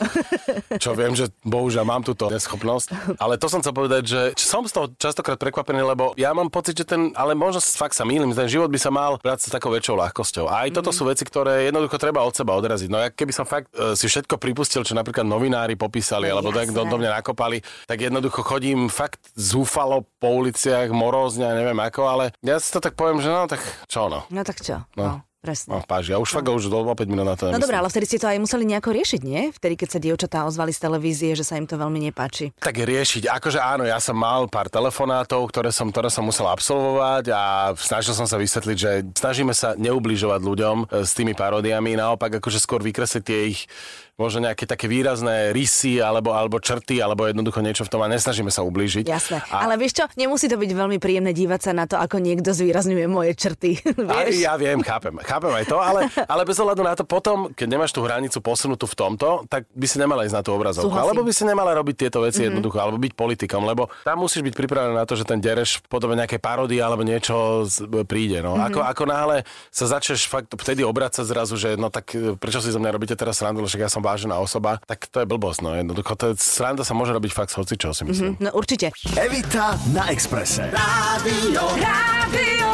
Čo 0.79 0.95
viem, 0.95 1.19
že 1.19 1.27
bohužiaľ 1.43 1.85
mám 1.85 2.03
túto 2.07 2.31
neschopnosť. 2.31 3.19
Ale 3.19 3.35
to 3.35 3.51
som 3.51 3.59
chcel 3.59 3.75
povedať, 3.75 4.03
že 4.07 4.21
som 4.39 4.63
z 4.63 4.73
toho 4.73 4.87
častokrát 4.95 5.37
prekvapený, 5.37 5.83
lebo 5.83 6.15
ja 6.15 6.31
mám 6.31 6.49
pocit, 6.49 6.79
že 6.79 6.87
ten, 6.87 7.11
ale 7.19 7.35
možno 7.35 7.59
fakt 7.61 7.99
sa 7.99 8.07
mýlim, 8.07 8.31
ten 8.31 8.47
život 8.47 8.71
by 8.71 8.79
sa 8.79 8.91
mal 8.95 9.19
brať 9.19 9.47
s 9.47 9.53
takou 9.53 9.75
väčšou 9.75 9.99
ľahkosťou. 9.99 10.47
A 10.47 10.67
aj 10.69 10.77
toto 10.77 10.95
sú 10.95 11.09
veci, 11.09 11.27
ktoré 11.27 11.67
jednoducho 11.67 11.99
treba 11.99 12.23
od 12.23 12.35
seba 12.35 12.55
odraziť. 12.55 12.89
No 12.91 13.03
ja 13.03 13.09
keby 13.11 13.33
som 13.35 13.49
fakt 13.49 13.73
e, 13.75 13.97
si 13.99 14.07
všetko 14.07 14.39
pripustil, 14.39 14.87
čo 14.87 14.95
napríklad 14.95 15.27
novinári 15.27 15.75
popísali, 15.75 16.31
No, 16.31 16.39
alebo 16.39 16.55
tak 16.55 16.71
do, 16.71 16.83
do 16.87 16.97
mňa 17.01 17.21
nakopali, 17.23 17.59
tak 17.89 17.99
jednoducho 17.99 18.45
chodím 18.47 18.87
fakt 18.87 19.19
zúfalo 19.35 20.07
po 20.21 20.31
uliciach, 20.37 20.93
morózne, 20.93 21.49
neviem 21.57 21.79
ako, 21.81 22.03
ale 22.07 22.25
ja 22.45 22.61
si 22.61 22.71
to 22.71 22.79
tak 22.79 22.95
poviem, 22.95 23.19
že 23.25 23.33
no 23.33 23.49
tak 23.49 23.63
čo 23.89 24.07
no. 24.07 24.27
No 24.31 24.43
tak 24.45 24.61
čo? 24.61 24.85
No, 24.95 25.25
presne. 25.41 25.73
No, 25.73 25.83
páži. 25.83 26.13
Ja 26.13 26.21
už 26.21 26.29
fakt 26.29 26.47
už 26.47 26.69
do 26.69 26.85
5 26.85 27.01
minút 27.09 27.25
na 27.25 27.35
to 27.35 27.49
No 27.49 27.57
dobré, 27.57 27.81
ale 27.81 27.89
vtedy 27.89 28.05
ste 28.07 28.21
to 28.21 28.29
aj 28.29 28.39
museli 28.39 28.69
nejako 28.69 28.93
riešiť, 28.93 29.21
nie? 29.25 29.49
Vtedy, 29.57 29.75
keď 29.81 29.89
sa 29.89 29.99
dievčatá 29.99 30.39
ozvali 30.45 30.71
z 30.71 30.81
televízie, 30.85 31.33
že 31.33 31.43
sa 31.43 31.57
im 31.57 31.65
to 31.65 31.81
veľmi 31.81 31.99
nepáči. 32.13 32.53
Tak 32.61 32.77
riešiť. 32.77 33.33
Akože 33.33 33.59
áno, 33.59 33.89
ja 33.89 33.97
som 33.97 34.15
mal 34.15 34.47
pár 34.53 34.69
telefonátov, 34.69 35.49
ktoré 35.49 35.73
som, 35.73 35.89
ktoré 35.89 36.13
som 36.13 36.29
musel 36.29 36.45
absolvovať 36.47 37.33
a 37.33 37.73
snažil 37.75 38.13
som 38.13 38.29
sa 38.29 38.37
vysvetliť, 38.37 38.77
že 38.77 38.91
snažíme 39.17 39.57
sa 39.57 39.73
neubližovať 39.81 40.41
ľuďom 40.45 40.77
e, 40.85 41.09
s 41.09 41.17
tými 41.17 41.33
paródiami, 41.33 41.97
naopak 41.97 42.39
akože 42.39 42.61
skôr 42.61 42.85
vykresliť 42.85 43.23
tie 43.25 43.41
ich 43.57 43.65
možno 44.21 44.45
nejaké 44.45 44.69
také 44.69 44.85
výrazné 44.85 45.57
rysy 45.57 45.97
alebo, 46.05 46.37
alebo 46.37 46.61
črty, 46.61 47.01
alebo 47.01 47.25
jednoducho 47.25 47.65
niečo 47.65 47.89
v 47.89 47.93
tom 47.97 48.05
a 48.05 48.13
nesnažíme 48.13 48.53
sa 48.53 48.61
ublížiť. 48.61 49.09
Jasné. 49.09 49.41
A, 49.49 49.65
Ale 49.65 49.81
vieš 49.81 49.97
čo, 49.97 50.05
nemusí 50.21 50.45
to 50.53 50.61
byť 50.61 50.71
veľmi 50.77 51.01
príjemné 51.01 51.33
dívať 51.33 51.61
sa 51.65 51.73
na 51.73 51.89
to, 51.89 51.97
ako 51.97 52.21
niekto 52.21 52.53
zvýrazňuje 52.53 53.09
moje 53.09 53.33
črty. 53.33 53.81
a, 54.13 54.29
vieš? 54.29 54.45
ja 54.45 54.61
viem, 54.61 54.85
chápem, 54.85 55.17
chápem 55.31 55.53
aj 55.55 55.65
to, 55.71 55.79
ale, 55.79 56.01
ale 56.27 56.43
bez 56.43 56.59
ohľadu 56.59 56.83
na 56.83 56.95
to 56.99 57.07
potom, 57.07 57.55
keď 57.55 57.69
nemáš 57.71 57.95
tú 57.95 58.03
hranicu 58.03 58.43
posunutú 58.43 58.91
v 58.91 58.95
tomto, 58.99 59.47
tak 59.47 59.71
by 59.71 59.87
si 59.87 59.97
nemala 60.03 60.27
ísť 60.27 60.35
na 60.35 60.43
tú 60.43 60.51
obrazovku. 60.51 60.91
Súhlasím. 60.91 61.07
Alebo 61.07 61.21
by 61.23 61.33
si 61.33 61.45
nemala 61.47 61.71
robiť 61.79 61.97
tieto 62.07 62.19
veci 62.27 62.43
mm-hmm. 62.43 62.49
jednoducho, 62.51 62.79
alebo 62.83 62.99
byť 62.99 63.13
politikom, 63.15 63.63
lebo 63.63 63.87
tam 64.03 64.27
musíš 64.27 64.43
byť 64.43 64.55
pripravený 64.59 64.95
na 64.99 65.07
to, 65.07 65.15
že 65.15 65.23
ten 65.23 65.39
dereš 65.39 65.79
v 65.81 65.87
podobe 65.87 66.19
nejakej 66.19 66.41
paródie 66.43 66.83
alebo 66.83 67.07
niečo 67.07 67.65
príde. 68.05 68.43
No. 68.43 68.59
Mm-hmm. 68.59 68.69
Ako, 68.75 68.81
ako 68.83 69.03
náhle 69.07 69.37
sa 69.71 69.85
začneš 69.87 70.27
fakt 70.27 70.51
vtedy 70.51 70.83
obracať 70.83 71.23
zrazu, 71.23 71.55
že 71.55 71.79
no 71.79 71.93
tak 71.93 72.11
e, 72.17 72.35
prečo 72.35 72.59
si 72.59 72.75
zo 72.75 72.83
mňa 72.83 72.91
robíte 72.91 73.15
teraz 73.15 73.39
srandu, 73.39 73.63
lebo 73.63 73.71
však 73.71 73.87
ja 73.87 73.91
som 73.93 74.03
vážená 74.03 74.35
osoba, 74.41 74.83
tak 74.89 75.07
to 75.07 75.23
je 75.23 75.27
blbosť. 75.31 75.61
No. 75.63 75.71
Jednoducho, 75.77 76.13
to 76.19 76.25
je, 76.33 76.41
sranda 76.41 76.83
sa 76.83 76.97
môže 76.97 77.15
robiť 77.15 77.31
fakt 77.31 77.55
s 77.55 77.57
hocičou, 77.61 77.95
si 77.95 78.03
myslím. 78.09 78.35
Mm-hmm. 78.35 78.45
No 78.45 78.51
určite. 78.57 78.91
Evita 79.15 79.79
na 79.95 80.11
Exprese. 80.11 80.67
Rádio. 80.73 81.63
Rádio 81.79 82.69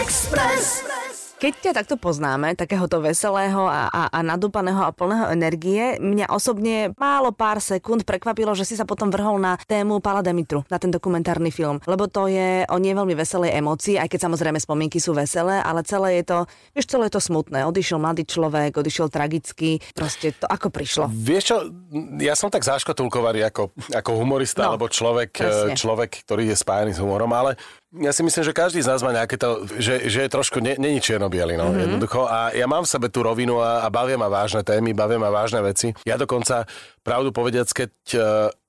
Express. 0.00 1.01
Keď 1.42 1.54
ťa 1.58 1.72
takto 1.74 1.98
poznáme, 1.98 2.54
takéhoto 2.54 3.02
veselého 3.02 3.66
a, 3.66 3.90
a, 3.90 4.02
a 4.14 4.18
nadúpaného 4.22 4.78
a 4.78 4.94
plného 4.94 5.26
energie, 5.34 5.98
mňa 5.98 6.30
osobne 6.30 6.94
málo 6.94 7.34
pár 7.34 7.58
sekúnd 7.58 8.06
prekvapilo, 8.06 8.54
že 8.54 8.62
si 8.62 8.78
sa 8.78 8.86
potom 8.86 9.10
vrhol 9.10 9.42
na 9.42 9.58
tému 9.66 9.98
Pala 9.98 10.22
Demitru, 10.22 10.62
na 10.70 10.78
ten 10.78 10.94
dokumentárny 10.94 11.50
film. 11.50 11.82
Lebo 11.82 12.06
to 12.06 12.30
je 12.30 12.62
o 12.70 12.78
nie 12.78 12.94
veľmi 12.94 13.18
veselej 13.18 13.58
emócii, 13.58 13.98
aj 13.98 14.06
keď 14.06 14.30
samozrejme 14.30 14.62
spomienky 14.62 15.02
sú 15.02 15.18
veselé, 15.18 15.58
ale 15.58 15.82
celé 15.82 16.22
je 16.22 16.30
to, 16.30 16.38
vieš, 16.78 16.86
celé 16.86 17.10
je 17.10 17.18
to 17.18 17.22
smutné. 17.26 17.66
Odišiel 17.66 17.98
mladý 17.98 18.22
človek, 18.22 18.78
odišiel 18.78 19.10
tragicky, 19.10 19.82
proste 19.98 20.38
to 20.38 20.46
ako 20.46 20.70
prišlo. 20.70 21.10
Vieš 21.10 21.42
čo, 21.42 21.56
ja 22.22 22.38
som 22.38 22.54
tak 22.54 22.62
záškatulkovaný 22.62 23.50
ako, 23.50 23.74
ako 23.90 24.10
humorista, 24.14 24.70
No, 24.70 24.78
alebo 24.78 24.86
človek, 24.86 25.34
presne. 25.34 25.74
človek, 25.74 26.22
ktorý 26.22 26.54
je 26.54 26.56
spájaný 26.62 26.94
s 26.94 27.02
humorom, 27.02 27.34
ale 27.34 27.58
ja 28.00 28.12
si 28.16 28.24
myslím, 28.24 28.42
že 28.48 28.56
každý 28.56 28.80
z 28.80 28.88
nás 28.88 29.04
má 29.04 29.12
nejaké 29.12 29.36
to, 29.36 29.68
že, 29.76 30.08
že 30.08 30.24
je 30.24 30.30
trošku, 30.32 30.64
ne, 30.64 30.80
není 30.80 30.96
čierno-biely, 30.96 31.60
no, 31.60 31.68
mm-hmm. 31.68 31.82
jednoducho. 31.84 32.24
A 32.24 32.48
ja 32.56 32.64
mám 32.64 32.88
v 32.88 32.92
sebe 32.92 33.12
tú 33.12 33.20
rovinu 33.20 33.60
a, 33.60 33.84
a 33.84 33.92
bavia 33.92 34.16
ma 34.16 34.32
vážne 34.32 34.64
témy, 34.64 34.96
bavia 34.96 35.20
ma 35.20 35.28
vážne 35.28 35.60
veci. 35.60 35.92
Ja 36.08 36.16
dokonca, 36.16 36.64
pravdu 37.04 37.36
povediac, 37.36 37.68
keď 37.68 37.92
e, 38.16 38.18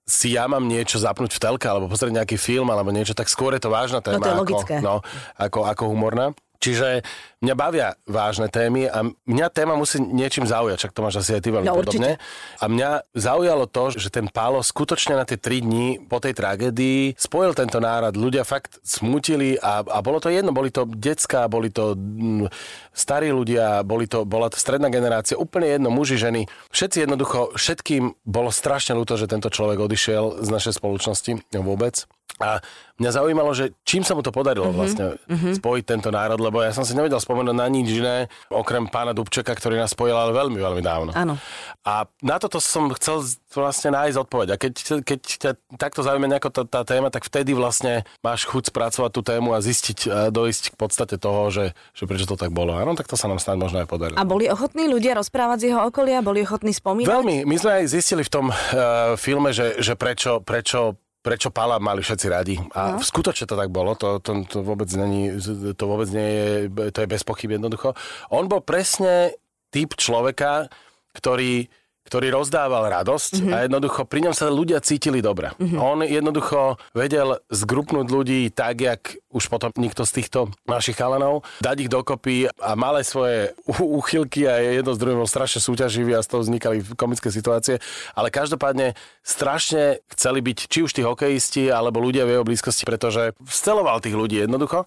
si 0.03 0.36
ja 0.36 0.51
mám 0.51 0.67
niečo 0.67 1.00
zapnúť 1.00 1.39
v 1.39 1.39
telke, 1.39 1.67
alebo 1.71 1.88
pozrieť 1.88 2.19
nejaký 2.19 2.36
film, 2.36 2.67
alebo 2.67 2.91
niečo, 2.91 3.15
tak 3.15 3.31
skôr 3.31 3.55
je 3.55 3.63
to 3.63 3.71
vážna 3.71 4.03
téma 4.03 4.19
to 4.19 4.27
je 4.27 4.36
ako, 4.36 4.43
logické. 4.43 4.75
no, 4.83 5.00
ako, 5.39 5.59
ako 5.71 5.83
humorná. 5.88 6.36
Čiže 6.63 7.03
mňa 7.43 7.55
bavia 7.60 8.00
vážne 8.08 8.48
témy 8.48 8.88
a 8.88 9.03
mňa 9.03 9.48
téma 9.51 9.75
musí 9.75 10.00
niečím 10.00 10.48
zaujať, 10.48 10.88
čak 10.88 10.96
to 10.96 11.03
máš 11.03 11.20
asi 11.20 11.36
aj 11.36 11.41
ty 11.43 11.51
veľmi 11.51 11.67
No, 11.67 11.75
podobne. 11.75 12.15
A 12.63 12.65
mňa 12.72 13.03
zaujalo 13.12 13.67
to, 13.67 13.91
že 13.91 14.08
ten 14.08 14.32
Pálo 14.32 14.63
skutočne 14.63 15.20
na 15.20 15.27
tie 15.27 15.36
tri 15.36 15.60
dni 15.60 16.08
po 16.08 16.24
tej 16.24 16.39
tragédii 16.39 17.20
spojil 17.20 17.51
tento 17.51 17.84
nárad. 17.84 18.15
Ľudia 18.15 18.48
fakt 18.48 18.79
smutili 18.88 19.60
a, 19.60 19.84
a 19.84 20.00
bolo 20.00 20.24
to 20.24 20.32
jedno, 20.32 20.55
boli 20.55 20.72
to 20.72 20.88
decka, 20.88 21.51
boli 21.51 21.67
to 21.67 22.00
mm, 22.00 22.48
starí 22.96 23.36
ľudia, 23.36 23.84
boli 23.84 24.08
to, 24.08 24.24
bola 24.24 24.48
to 24.48 24.55
stredná 24.55 24.88
generácia, 24.88 25.36
úplne 25.36 25.67
jedno, 25.67 25.91
muži, 25.91 26.15
ženy. 26.15 26.48
Všetci 26.72 27.03
jednoducho, 27.03 27.51
všetkým 27.60 28.24
bolo 28.24 28.55
strašne 28.55 28.96
ľúto, 28.96 29.20
že 29.20 29.27
tento 29.27 29.51
človek 29.51 29.84
odišiel 29.84 30.39
z 30.39 30.48
našej 30.48 30.79
spoločnosti 30.79 31.43
vôbec. 31.60 32.08
A 32.41 32.59
mňa 32.97 33.11
zaujímalo, 33.13 33.53
že 33.53 33.77
čím 33.85 34.01
sa 34.01 34.17
mu 34.17 34.25
to 34.25 34.33
podarilo 34.33 34.65
Mhm, 34.65 34.73
mm-hmm. 34.73 34.79
vlastne 34.79 35.05
mm-hmm. 35.29 35.53
spojiť 35.61 35.83
tento 35.85 36.09
národ, 36.09 36.39
lebo 36.41 36.63
ja 36.65 36.73
som 36.73 36.81
si 36.81 36.97
nevedel 36.97 37.21
spomenúť 37.21 37.55
na 37.55 37.67
nič 37.69 37.93
iné, 37.93 38.31
okrem 38.49 38.89
pána 38.89 39.13
Dubčeka, 39.13 39.53
ktorý 39.53 39.77
nás 39.77 39.93
spojil 39.93 40.17
ale 40.17 40.33
veľmi, 40.33 40.57
veľmi 40.57 40.81
dávno. 40.81 41.11
Áno. 41.13 41.37
A 41.85 42.09
na 42.23 42.37
toto 42.41 42.57
som 42.63 42.89
chcel 42.97 43.21
vlastne 43.53 43.93
nájsť 43.93 44.17
odpoveď. 44.17 44.47
A 44.53 44.57
keď, 44.57 44.73
keď 45.05 45.19
ťa 45.19 45.51
takto 45.77 46.01
zaujíma 46.01 46.25
nejako 46.25 46.49
tá, 46.49 46.63
tá 46.65 46.81
téma, 46.87 47.13
tak 47.13 47.27
vtedy 47.27 47.53
vlastne 47.53 48.07
máš 48.25 48.49
chuť 48.49 48.73
spracovať 48.73 49.11
tú 49.13 49.21
tému 49.21 49.53
a 49.53 49.59
zistiť, 49.61 49.99
a 50.09 50.33
dojsť 50.33 50.73
k 50.73 50.75
podstate 50.79 51.15
toho, 51.21 51.51
že, 51.53 51.65
že 51.93 52.03
prečo 52.09 52.25
to 52.25 52.39
tak 52.39 52.49
bolo. 52.49 52.73
Áno, 52.73 52.97
tak 52.97 53.05
to 53.05 53.19
sa 53.19 53.29
nám 53.29 53.37
snad 53.37 53.59
možno 53.59 53.83
aj 53.83 53.87
podarilo. 53.89 54.17
A 54.17 54.25
boli 54.25 54.49
ochotní 54.49 54.89
ľudia 54.89 55.13
rozprávať 55.13 55.57
z 55.59 55.65
jeho 55.69 55.81
okolia? 55.85 56.25
Boli 56.25 56.41
ochotní 56.41 56.73
spomínať? 56.73 57.09
Veľmi. 57.09 57.35
My 57.45 57.55
sme 57.59 57.71
aj 57.83 57.85
zistili 57.91 58.23
v 58.25 58.31
tom 58.31 58.45
uh, 58.49 59.13
filme, 59.19 59.53
že, 59.53 59.77
že 59.83 59.93
prečo, 59.93 60.39
prečo 60.41 60.97
prečo 61.23 61.49
Pala 61.49 61.79
mali 61.79 62.03
všetci 62.03 62.27
radi. 62.27 62.55
A 62.75 62.99
no. 62.99 63.01
skutočne 63.01 63.47
to 63.47 63.55
tak 63.55 63.71
bolo, 63.71 63.95
to, 63.95 64.19
to, 64.19 64.43
to, 64.43 64.59
vôbec 64.59 64.91
není, 64.91 65.31
to 65.73 65.83
vôbec 65.87 66.11
nie 66.11 66.27
je, 66.27 66.47
to 66.91 66.99
je 66.99 67.07
bez 67.07 67.23
pochyb 67.23 67.55
jednoducho. 67.55 67.95
On 68.29 68.43
bol 68.51 68.59
presne 68.59 69.31
typ 69.71 69.95
človeka, 69.95 70.67
ktorý 71.15 71.71
ktorý 72.13 72.29
rozdával 72.29 72.93
radosť 72.93 73.32
Mhm. 73.34 73.41
mm-hmm. 73.41 73.53
a 73.58 73.58
jednoducho 73.65 74.01
pri 74.05 74.20
ňom 74.29 74.34
sa 74.38 74.46
ľudia 74.53 74.77
cítili 74.86 75.17
dobre. 75.17 75.50
Mm-hmm. 75.58 75.79
On 75.82 75.98
jednoducho 76.05 76.77
vedel 76.93 77.41
zgrupnúť 77.50 78.08
ľudí 78.13 78.53
tak, 78.53 78.86
jak 78.86 79.17
už 79.34 79.50
potom 79.50 79.74
nikto 79.82 80.05
z 80.05 80.22
týchto 80.22 80.53
našich 80.70 80.93
chalanov, 80.93 81.41
dať 81.58 81.75
ich 81.82 81.89
dokopy 81.89 82.53
a 82.62 82.77
mal 82.77 83.01
aj 83.01 83.05
svoje 83.10 83.38
úchylky 83.82 84.46
a 84.46 84.62
jedno 84.62 84.93
z 84.93 85.01
druhým 85.01 85.25
bol 85.25 85.29
strašne 85.29 85.58
súťaživý 85.58 86.13
a 86.13 86.22
z 86.22 86.29
toho 86.29 86.46
vznikali 86.46 86.86
komické 86.93 87.34
situácie, 87.34 87.82
ale 88.13 88.29
každopádne 88.29 88.93
strašne 89.25 90.03
chceli 90.13 90.46
byť 90.46 90.58
či 90.70 90.86
už 90.86 90.93
tí 90.93 91.01
hokejisti 91.01 91.74
alebo 91.74 91.98
ľudia 91.98 92.27
v 92.29 92.38
jeho 92.38 92.46
blízkosti, 92.46 92.86
pretože 92.86 93.34
vsceloval 93.41 94.03
tých 94.03 94.13
ľudí 94.13 94.38
jednoducho. 94.46 94.86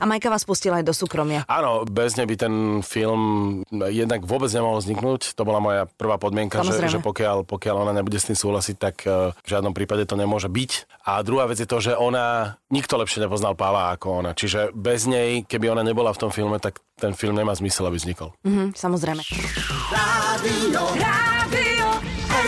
A 0.00 0.04
Majka 0.04 0.28
vás 0.28 0.44
pustila 0.44 0.82
aj 0.82 0.84
do 0.84 0.92
súkromia. 0.92 1.46
Áno, 1.48 1.86
bez 1.86 2.18
nej 2.18 2.26
by 2.26 2.36
ten 2.36 2.54
film 2.84 3.22
jednak 3.70 4.26
vôbec 4.26 4.50
nemohol 4.50 4.82
vzniknúť. 4.82 5.32
To 5.38 5.46
bola 5.46 5.62
moja 5.62 5.82
prvá 5.86 6.09
podmienka, 6.16 6.64
že, 6.64 6.74
že 6.88 6.98
pokiaľ, 6.98 7.44
pokiaľ 7.44 7.86
ona 7.86 7.92
nebude 7.92 8.16
s 8.16 8.26
tým 8.26 8.38
súhlasiť, 8.38 8.76
tak 8.80 8.94
eh, 9.04 9.30
v 9.36 9.48
žiadnom 9.48 9.76
prípade 9.76 10.08
to 10.08 10.16
nemôže 10.16 10.48
byť. 10.48 11.04
A 11.06 11.20
druhá 11.20 11.44
vec 11.46 11.60
je 11.60 11.68
to, 11.68 11.78
že 11.78 11.92
ona, 11.94 12.56
nikto 12.72 12.96
lepšie 12.96 13.22
nepoznal 13.22 13.54
Pavla 13.54 13.94
ako 13.94 14.24
ona. 14.24 14.30
Čiže 14.32 14.72
bez 14.72 15.04
nej, 15.04 15.44
keby 15.44 15.70
ona 15.70 15.84
nebola 15.84 16.10
v 16.10 16.20
tom 16.26 16.30
filme, 16.32 16.56
tak 16.58 16.80
ten 16.96 17.12
film 17.12 17.36
nemá 17.36 17.52
zmysel, 17.52 17.86
aby 17.86 18.00
vznikol. 18.00 18.32
Mhm, 18.42 18.72
samozrejme. 18.74 19.22
Rádio, 19.92 20.82
Rádio 20.96 21.88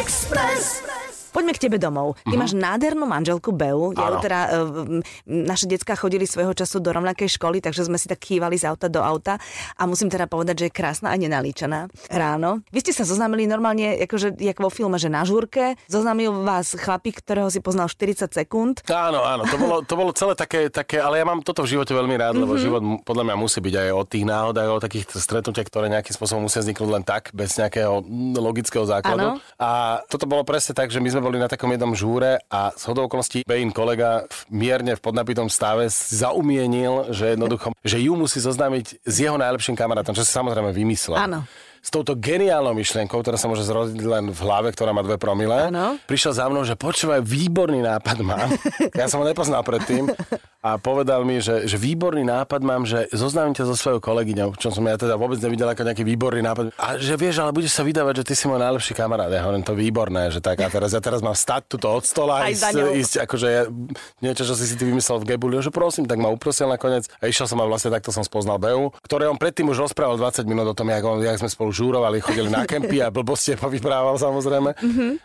Express. 0.01 0.83
Poďme 1.33 1.53
k 1.57 1.63
tebe 1.65 1.81
domov. 1.81 2.21
Ty 2.29 2.37
máš 2.37 2.53
nádhernú 2.53 3.09
manželku 3.09 3.57
Beu. 3.57 3.97
Ja 3.97 4.21
teda, 4.21 4.41
m, 4.69 5.01
naše 5.25 5.65
decka 5.65 5.97
chodili 5.97 6.29
svojho 6.29 6.53
času 6.53 6.79
do 6.79 6.93
rovnakej 6.93 7.41
školy, 7.41 7.65
takže 7.65 7.89
sme 7.89 7.97
si 7.97 8.05
tak 8.07 8.21
kývali 8.21 8.61
z 8.61 8.69
auta 8.69 8.93
do 8.93 9.01
auta. 9.01 9.41
A 9.81 9.89
musím 9.89 10.13
teda 10.13 10.29
povedať, 10.29 10.61
že 10.61 10.65
je 10.69 10.77
krásna 10.77 11.09
a 11.09 11.17
nenalíčaná 11.17 11.89
ráno. 12.13 12.61
Vy 12.69 12.85
ste 12.85 12.93
sa 12.93 13.09
zoznámili 13.09 13.49
normálne, 13.49 13.97
akože, 14.05 14.37
jak 14.37 14.61
vo 14.61 14.69
filme, 14.69 15.01
že 15.01 15.09
na 15.09 15.25
žúrke. 15.25 15.81
Zoznámil 15.89 16.45
vás 16.45 16.77
chlapík, 16.77 17.25
ktorého 17.25 17.49
si 17.49 17.65
poznal 17.65 17.89
40 17.89 18.29
sekúnd. 18.29 18.85
Áno, 18.93 19.25
áno, 19.25 19.49
to 19.49 19.57
bolo, 19.57 19.77
to 19.81 19.95
bolo 19.97 20.13
celé 20.13 20.37
také, 20.37 20.69
také, 20.69 21.01
ale 21.01 21.17
ja 21.17 21.25
mám 21.25 21.41
toto 21.41 21.65
v 21.65 21.73
živote 21.81 21.97
veľmi 21.97 22.13
rád, 22.21 22.37
lebo 22.37 22.61
život 22.61 22.85
mu- 22.85 23.01
podľa 23.01 23.33
mňa 23.33 23.37
musí 23.41 23.65
byť 23.65 23.75
aj 23.81 23.89
o 23.97 24.03
tých 24.05 24.25
náhodách, 24.29 24.69
o 24.69 24.85
takých 24.85 25.05
stretnutiach, 25.17 25.69
ktoré 25.73 25.89
nejakým 25.89 26.13
spôsobom 26.13 26.45
musia 26.45 26.61
vzniknúť 26.61 26.91
len 26.93 27.05
tak, 27.09 27.33
bez 27.33 27.57
nejakého 27.57 28.05
logického 28.37 28.85
základu. 28.85 29.41
Áno. 29.41 29.43
A 29.57 30.03
toto 30.13 30.29
bolo 30.29 30.45
presne 30.45 30.77
tak, 30.77 30.93
že 30.93 31.01
my 31.01 31.09
sme 31.09 31.22
boli 31.23 31.39
na 31.39 31.47
takom 31.47 31.71
jednom 31.71 31.95
žúre 31.95 32.43
a 32.51 32.75
z 32.75 32.83
hodou 32.91 33.07
okolností 33.07 33.47
Bejin 33.47 33.71
kolega 33.71 34.27
v- 34.27 34.45
mierne 34.51 34.93
v 34.93 35.01
podnapitom 35.01 35.47
stave 35.47 35.87
zaumienil, 35.89 37.15
že 37.15 37.33
jednoducho, 37.33 37.73
že 37.83 37.99
ju 37.99 38.13
musí 38.15 38.39
zoznámiť 38.39 39.03
s 39.03 39.17
jeho 39.17 39.39
najlepším 39.39 39.79
kamarátom, 39.79 40.13
čo 40.13 40.27
si 40.27 40.31
samozrejme 40.31 40.75
vymyslel. 40.75 41.17
Áno. 41.17 41.47
S 41.83 41.91
touto 41.91 42.15
geniálnou 42.15 42.79
myšlienkou, 42.79 43.19
ktorá 43.27 43.35
sa 43.35 43.51
môže 43.51 43.67
zrodiť 43.67 43.99
len 44.07 44.25
v 44.31 44.39
hlave, 44.39 44.71
ktorá 44.71 44.95
má 44.95 45.03
dve 45.03 45.19
promile, 45.19 45.67
Áno. 45.67 45.99
prišiel 46.07 46.31
za 46.31 46.47
mnou, 46.47 46.63
že 46.63 46.79
počúvaj, 46.79 47.27
výborný 47.27 47.83
nápad 47.83 48.23
mám. 48.23 48.55
Ja 48.95 49.11
som 49.11 49.25
ho 49.25 49.27
nepoznal 49.27 49.65
predtým 49.67 50.07
a 50.63 50.79
povedal 50.79 51.27
mi, 51.27 51.43
že, 51.43 51.67
že 51.67 51.75
výborný 51.75 52.23
nápad 52.23 52.63
mám, 52.63 52.87
že 52.87 53.11
zoznámim 53.11 53.51
ťa 53.51 53.67
so 53.67 53.75
svojou 53.75 53.99
kolegyňou, 53.99 54.55
čo 54.55 54.71
som 54.71 54.87
ja 54.87 54.95
teda 54.95 55.19
vôbec 55.19 55.43
nevidel 55.43 55.67
ako 55.67 55.83
nejaký 55.83 56.07
výborný 56.07 56.39
nápad. 56.45 56.71
A 56.79 57.03
že 57.03 57.19
vieš, 57.19 57.43
ale 57.43 57.51
budeš 57.51 57.75
sa 57.75 57.83
vydávať, 57.83 58.23
že 58.23 58.25
ty 58.31 58.35
si 58.39 58.47
môj 58.47 58.63
najlepší 58.63 58.95
kamarát. 58.95 59.27
Ja 59.27 59.43
hovorím, 59.43 59.67
to 59.67 59.75
výborné, 59.75 60.31
že 60.31 60.39
tak 60.39 60.63
a 60.63 60.71
teraz 60.71 60.95
ja 60.95 61.03
teraz 61.03 61.19
mám 61.19 61.35
stať 61.35 61.67
tuto 61.67 61.91
od 61.91 62.07
stola 62.07 62.47
a 62.47 62.55
ísť, 62.55 62.79
ísť 62.79 63.15
akože 63.27 63.49
ja, 63.51 63.63
niečo, 64.23 64.47
čo 64.47 64.55
si 64.55 64.71
si 64.71 64.79
ty 64.79 64.87
vymyslel 64.87 65.19
v 65.19 65.35
Gebuli, 65.35 65.59
že 65.59 65.75
prosím, 65.75 66.07
tak 66.07 66.23
ma 66.23 66.31
uprosil 66.31 66.71
nakoniec 66.71 67.11
a 67.19 67.27
išiel 67.27 67.51
som 67.51 67.59
a 67.59 67.67
vlastne 67.67 67.91
takto 67.91 68.15
som 68.15 68.23
spoznal 68.23 68.63
Beu, 68.63 68.95
ktoré 69.03 69.27
on 69.27 69.41
predtým 69.41 69.67
už 69.67 69.91
rozprával 69.91 70.15
20 70.15 70.47
minút 70.47 70.71
o 70.71 70.77
tom, 70.79 70.87
jak, 70.95 71.03
on, 71.03 71.19
jak 71.19 71.43
sme 71.43 71.51
spolu 71.51 71.72
žúrovali, 71.73 72.21
chodili 72.21 72.53
na 72.53 72.69
kempy 72.69 73.01
a 73.01 73.09
blbosti 73.11 73.57
povyprával 73.61 74.17
samozrejme. 74.21 74.77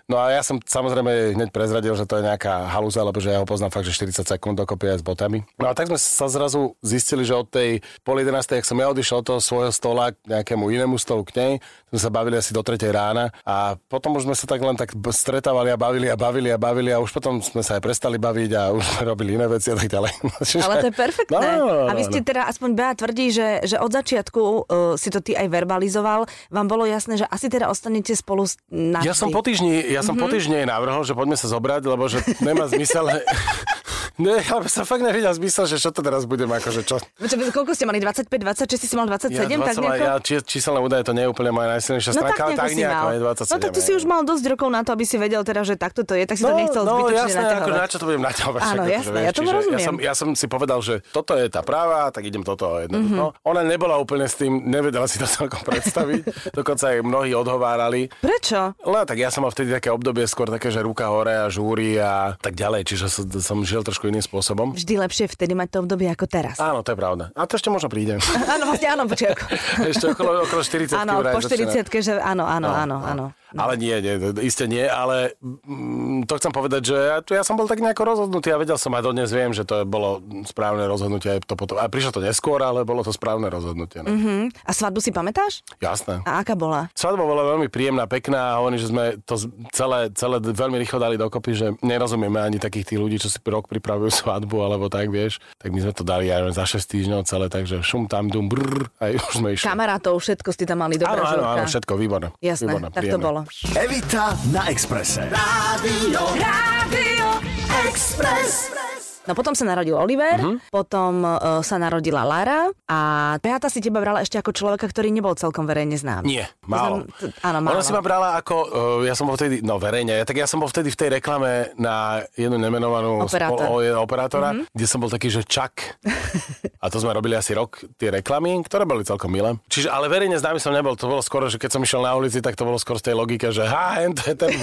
No 0.08 0.16
a 0.18 0.32
ja 0.34 0.42
som 0.42 0.58
samozrejme 0.58 1.38
hneď 1.38 1.50
prezradil, 1.52 1.94
že 1.94 2.08
to 2.08 2.20
je 2.20 2.28
nejaká 2.28 2.72
halúza, 2.72 3.04
lebo 3.04 3.20
že 3.20 3.36
ja 3.36 3.40
ho 3.40 3.48
poznám 3.48 3.72
fakt, 3.76 3.86
že 3.86 3.96
40 3.96 4.24
sekúnd 4.24 4.56
dokopy 4.58 4.96
aj 4.96 5.00
s 5.00 5.06
botami. 5.06 5.44
No 5.60 5.70
a 5.70 5.76
tak 5.76 5.92
sme 5.92 6.00
sa 6.00 6.32
zrazu 6.32 6.74
zistili, 6.82 7.28
že 7.28 7.36
od 7.36 7.48
tej 7.48 7.84
pol 8.02 8.20
11. 8.20 8.42
ak 8.58 8.66
som 8.66 8.80
ja 8.80 8.90
odišiel 8.90 9.22
od 9.22 9.28
toho 9.28 9.40
svojho 9.44 9.72
stola 9.72 10.16
k 10.16 10.18
nejakému 10.26 10.72
inému 10.72 10.96
stolu 10.98 11.28
k 11.28 11.32
nej, 11.38 11.52
sme 11.92 12.00
sa 12.00 12.10
bavili 12.12 12.36
asi 12.36 12.52
do 12.52 12.60
3. 12.64 12.80
rána 12.92 13.32
a 13.48 13.80
potom 13.88 14.16
už 14.20 14.28
sme 14.28 14.36
sa 14.36 14.44
tak 14.44 14.60
len 14.60 14.76
tak 14.76 14.92
stretávali 15.12 15.72
a 15.72 15.78
bavili 15.80 16.08
a 16.12 16.20
bavili 16.20 16.50
a 16.52 16.60
bavili 16.60 16.92
a 16.92 17.00
už 17.00 17.12
potom 17.16 17.40
sme 17.40 17.64
sa 17.64 17.80
aj 17.80 17.82
prestali 17.84 18.20
baviť 18.20 18.52
a 18.56 18.62
už 18.76 18.84
sme 18.84 19.02
robili 19.08 19.40
iné 19.40 19.48
veci 19.48 19.72
a 19.72 19.76
tak 19.80 19.88
ďalej. 19.88 20.12
Čiže- 20.44 20.64
Ale 20.68 20.76
to 20.84 20.88
je 20.92 20.96
perfektné. 20.96 21.36
No, 21.36 21.40
no, 21.40 21.66
no, 21.68 21.86
a 21.88 21.92
vy 21.96 22.04
ste 22.04 22.20
no. 22.22 22.28
teda, 22.28 22.42
aspoň 22.52 22.70
Bea 22.76 22.92
tvrdí, 22.92 23.28
že, 23.32 23.48
že 23.64 23.76
od 23.80 23.92
začiatku 23.92 24.42
uh, 24.42 24.60
si 25.00 25.08
to 25.08 25.24
ty 25.24 25.34
aj 25.36 25.48
verbalizoval. 25.48 26.28
Vám 26.48 26.68
bolo 26.68 26.84
jasné, 26.84 27.16
že 27.16 27.26
asi 27.26 27.48
teda 27.48 27.68
ostanete 27.68 28.14
spolu 28.14 28.44
s-. 28.44 28.58
Ja 29.02 29.14
som 29.14 29.30
po 29.30 29.40
týždni, 29.40 29.82
ja 29.84 30.02
som 30.02 30.16
Mhm. 30.16 30.22
po 30.22 30.28
týždni 30.28 30.56
jej 30.56 30.68
navrhol, 30.68 31.02
že 31.02 31.14
poďme 31.14 31.36
sa 31.36 31.48
zobrať, 31.48 31.82
lebo 31.84 32.08
že 32.08 32.20
nemá 32.40 32.66
zmysel. 32.68 33.06
Ne, 34.18 34.42
ja 34.42 34.58
som 34.66 34.82
fakt 34.82 35.06
nevidel 35.06 35.30
zmysel, 35.30 35.70
že 35.70 35.78
čo 35.78 35.94
to 35.94 36.02
teraz 36.02 36.26
budem, 36.26 36.50
akože 36.50 36.82
čo. 36.82 36.98
Čo, 36.98 37.36
koľko 37.54 37.78
ste 37.78 37.86
mali? 37.86 38.02
25, 38.02 38.26
26, 38.34 38.82
si 38.82 38.88
si 38.90 38.96
mal 38.98 39.06
27, 39.06 39.30
Ja, 39.30 39.46
tak 39.62 39.78
20 39.78 39.86
nejako? 39.86 40.06
ja, 40.10 40.14
či, 40.18 40.34
číselné 40.42 40.80
údaje 40.82 41.06
to 41.06 41.14
nie 41.14 41.24
je 41.26 41.30
úplne 41.30 41.54
moja 41.54 41.78
najsilnejšia 41.78 42.12
No 42.12 42.20
stránka, 42.26 42.34
tak 42.34 42.42
ale 42.42 42.52
tak 42.58 42.72
nejako, 42.74 43.06
mal. 43.06 43.14
je 43.14 43.20
27. 43.22 43.54
no 43.54 43.58
tak 43.62 43.72
ty 43.78 43.82
si 43.86 43.92
už 43.94 44.04
mal 44.10 44.22
dosť 44.26 44.46
rokov 44.50 44.70
na 44.74 44.82
to, 44.82 44.90
aby 44.98 45.06
si 45.06 45.16
vedel 45.22 45.42
teda, 45.46 45.62
že 45.62 45.78
takto 45.78 46.02
to 46.02 46.18
je, 46.18 46.26
tak 46.26 46.34
si 46.34 46.44
to 46.44 46.54
nechcel 46.58 46.82
no, 46.82 46.98
zbytočne 46.98 47.14
no, 47.14 47.22
naťahovať. 47.22 47.38
jasné, 47.38 47.62
ako 47.62 47.70
na 47.70 47.86
čo 47.86 47.98
to 48.02 48.06
budem 48.10 48.24
naťahovať. 48.26 48.62
Áno, 48.66 48.82
akože, 48.82 48.90
jasné, 48.98 49.14
vieš, 49.14 49.22
ja 49.22 49.32
čiže 49.38 49.52
rozumiem. 49.54 49.78
Ja 49.78 49.86
som, 49.86 49.96
ja 50.02 50.14
som 50.18 50.28
si 50.34 50.46
povedal, 50.50 50.80
že 50.82 50.94
toto 51.14 51.32
je 51.38 51.46
tá 51.54 51.62
práva, 51.62 52.10
tak 52.10 52.24
idem 52.26 52.42
toto 52.42 52.82
jednoducho. 52.82 53.14
Mhm. 53.14 53.38
Mm-hmm. 53.38 53.50
Ona 53.54 53.62
nebola 53.62 54.02
úplne 54.02 54.26
s 54.26 54.34
tým, 54.34 54.66
nevedela 54.66 55.06
si 55.06 55.22
to 55.22 55.30
celkom 55.30 55.62
predstaviť, 55.62 56.22
dokonca 56.58 56.90
aj 56.90 57.06
mnohí 57.06 57.38
odhovárali. 57.38 58.10
Prečo? 58.18 58.74
No 58.82 58.98
tak 59.06 59.22
ja 59.22 59.30
som 59.30 59.46
mal 59.46 59.54
vtedy 59.54 59.78
také 59.78 59.94
obdobie 59.94 60.26
skôr 60.26 60.50
také, 60.50 60.74
že 60.74 60.82
ruka 60.82 61.06
hore 61.14 61.38
a 61.38 61.46
žúri 61.54 62.02
a 62.02 62.34
tak 62.42 62.58
ďalej, 62.58 62.82
čiže 62.90 63.06
som, 63.14 63.24
som 63.38 63.58
žil 63.62 63.86
trošku 63.86 64.07
iným 64.10 64.24
spôsobom. 64.24 64.74
Vždy 64.74 64.94
lepšie 64.98 65.26
vtedy 65.28 65.54
mať 65.54 65.68
to 65.74 65.78
obdobie 65.84 66.08
ako 66.08 66.26
teraz. 66.26 66.58
Áno, 66.58 66.82
to 66.82 66.94
je 66.94 66.98
pravda. 66.98 67.30
A 67.36 67.46
to 67.46 67.56
ešte 67.56 67.70
možno 67.70 67.92
príde. 67.92 68.18
Áno, 68.54 68.64
vlastne 68.72 68.88
áno, 68.90 69.04
počkaj. 69.06 69.34
ešte 69.94 70.06
okolo, 70.12 70.44
okolo 70.48 70.62
40 70.64 70.96
Áno, 70.96 71.22
po 71.24 71.40
začína. 71.44 71.84
40 71.84 72.04
že 72.04 72.14
áno, 72.20 72.44
áno, 72.48 72.70
áno, 72.72 72.98
áno. 73.04 73.26
Ale 73.56 73.80
nie, 73.80 73.96
nie, 74.04 74.16
iste 74.44 74.68
nie, 74.68 74.84
ale 74.84 75.40
mm, 75.40 76.28
to 76.28 76.36
chcem 76.36 76.52
povedať, 76.52 76.82
že 76.92 76.98
ja, 76.98 77.18
ja 77.24 77.44
som 77.48 77.56
bol 77.56 77.70
tak 77.70 77.80
nejako 77.80 78.04
rozhodnutý 78.04 78.52
a 78.52 78.60
vedel 78.60 78.76
som 78.76 78.92
a 78.92 79.00
dodnes 79.00 79.32
viem, 79.32 79.56
že 79.56 79.64
to 79.64 79.88
bolo 79.88 80.20
správne 80.44 80.84
rozhodnutie. 80.84 81.38
Aj 81.38 81.40
to 81.40 81.56
potom, 81.56 81.80
a 81.80 81.88
prišlo 81.88 82.20
to 82.20 82.22
neskôr, 82.24 82.60
ale 82.60 82.84
bolo 82.84 83.08
to 83.08 83.16
správne 83.16 83.48
rozhodnutie. 83.48 84.04
No. 84.04 84.12
Mm-hmm. 84.12 84.68
A 84.68 84.72
svadbu 84.76 85.00
si 85.00 85.16
pamätáš? 85.16 85.64
Jasné. 85.80 86.20
A 86.28 86.44
aká 86.44 86.60
bola? 86.60 86.92
Svadba 86.92 87.24
bola 87.24 87.56
veľmi 87.56 87.72
príjemná, 87.72 88.04
pekná 88.10 88.56
a 88.56 88.60
hovorím, 88.60 88.80
že 88.84 88.92
sme 88.92 89.16
to 89.24 89.40
celé, 89.72 90.12
celé 90.12 90.44
veľmi 90.44 90.76
rýchlo 90.84 91.00
dali 91.00 91.16
dokopy, 91.16 91.52
že 91.56 91.68
nerozumieme 91.80 92.44
ani 92.44 92.60
takých 92.60 92.92
tých 92.92 93.00
ľudí, 93.00 93.18
čo 93.22 93.32
si 93.32 93.40
rok 93.48 93.72
pripravujú 93.72 94.12
svadbu 94.12 94.58
alebo 94.60 94.92
tak, 94.92 95.08
vieš. 95.08 95.40
Tak 95.56 95.72
my 95.72 95.80
sme 95.80 95.94
to 95.96 96.04
dali 96.04 96.28
aj 96.28 96.52
za 96.52 96.66
6 96.68 96.84
týždňov 96.84 97.22
celé, 97.24 97.48
takže 97.48 97.80
šum 97.80 98.12
tam, 98.12 98.28
dum, 98.28 98.52
brr, 98.52 98.92
a 99.00 99.16
už 99.16 99.34
sme 99.40 99.56
išli. 99.56 99.68
Kamarátov, 99.68 100.20
všetko 100.20 100.50
ste 100.52 100.68
tam 100.68 100.84
mali, 100.84 101.00
dobrá 101.00 101.16
Áno, 101.16 101.24
áno, 101.24 101.44
áno, 101.48 101.64
všetko, 101.68 101.94
výborné. 101.96 102.28
Jasné, 102.44 102.76
výborné, 102.76 102.90
tak 102.92 103.04
to 103.08 103.18
príjemné. 103.18 103.37
Bolo. 103.44 103.46
Evita 103.76 104.38
na 104.52 104.72
Exprese. 104.72 105.22
Rádio, 105.22 106.20
Rádio 106.40 107.42
Express. 107.88 108.97
No 109.28 109.36
potom 109.36 109.54
sa 109.54 109.68
narodil 109.68 109.94
Oliver, 109.94 110.40
uh-huh. 110.40 110.58
potom 110.72 111.22
uh, 111.22 111.60
sa 111.60 111.76
narodila 111.76 112.24
Lara 112.24 112.72
a 112.88 113.00
Beata 113.44 113.68
si 113.68 113.84
teba 113.84 114.00
brala 114.00 114.24
ešte 114.24 114.40
ako 114.40 114.56
človeka, 114.56 114.88
ktorý 114.88 115.12
nebol 115.12 115.36
celkom 115.36 115.68
verejne 115.68 116.00
známy. 116.00 116.26
Nie, 116.26 116.46
málo. 116.64 117.04
Znam- 117.04 117.36
t- 117.36 117.44
áno, 117.44 117.58
málo. 117.60 117.76
Ona 117.76 117.84
si 117.84 117.92
ma 117.92 118.00
brala 118.00 118.40
ako, 118.40 118.56
uh, 118.56 119.00
ja 119.04 119.14
som 119.14 119.28
bol 119.28 119.36
vtedy, 119.36 119.60
no 119.60 119.76
verejne, 119.78 120.24
tak 120.24 120.40
ja 120.40 120.48
som 120.48 120.64
bol 120.64 120.72
vtedy 120.72 120.90
v 120.90 120.98
tej 120.98 121.10
reklame 121.20 121.76
na 121.76 122.24
jednu 122.40 122.56
nemenovanú 122.56 123.28
Operátor. 123.28 123.68
spol- 123.68 123.92
o, 123.92 124.00
operátora, 124.00 124.50
mm-hmm. 124.56 124.72
kde 124.72 124.86
som 124.88 125.00
bol 125.04 125.12
taký, 125.12 125.28
že 125.28 125.44
čak. 125.44 126.00
A 126.84 126.88
to 126.88 127.02
sme 127.02 127.12
robili 127.12 127.36
asi 127.36 127.52
rok, 127.52 127.84
tie 128.00 128.14
reklamy, 128.14 128.64
ktoré 128.64 128.88
boli 128.88 129.04
celkom 129.04 129.34
milé. 129.34 129.58
Čiže, 129.68 129.90
ale 129.92 130.08
verejne 130.08 130.38
známy 130.40 130.62
som 130.62 130.72
nebol, 130.72 130.94
to 130.94 131.10
bolo 131.10 131.20
skoro, 131.26 131.50
že 131.52 131.60
keď 131.60 131.76
som 131.76 131.82
išiel 131.84 132.06
na 132.06 132.14
ulici, 132.14 132.40
tak 132.40 132.54
to 132.54 132.64
bolo 132.64 132.78
skoro 132.78 133.02
z 133.02 133.12
tej 133.12 133.16
logike, 133.18 133.50
že 133.50 133.66
ha, 133.66 133.98
to 134.14 134.24
je 134.32 134.36
ten... 134.38 134.54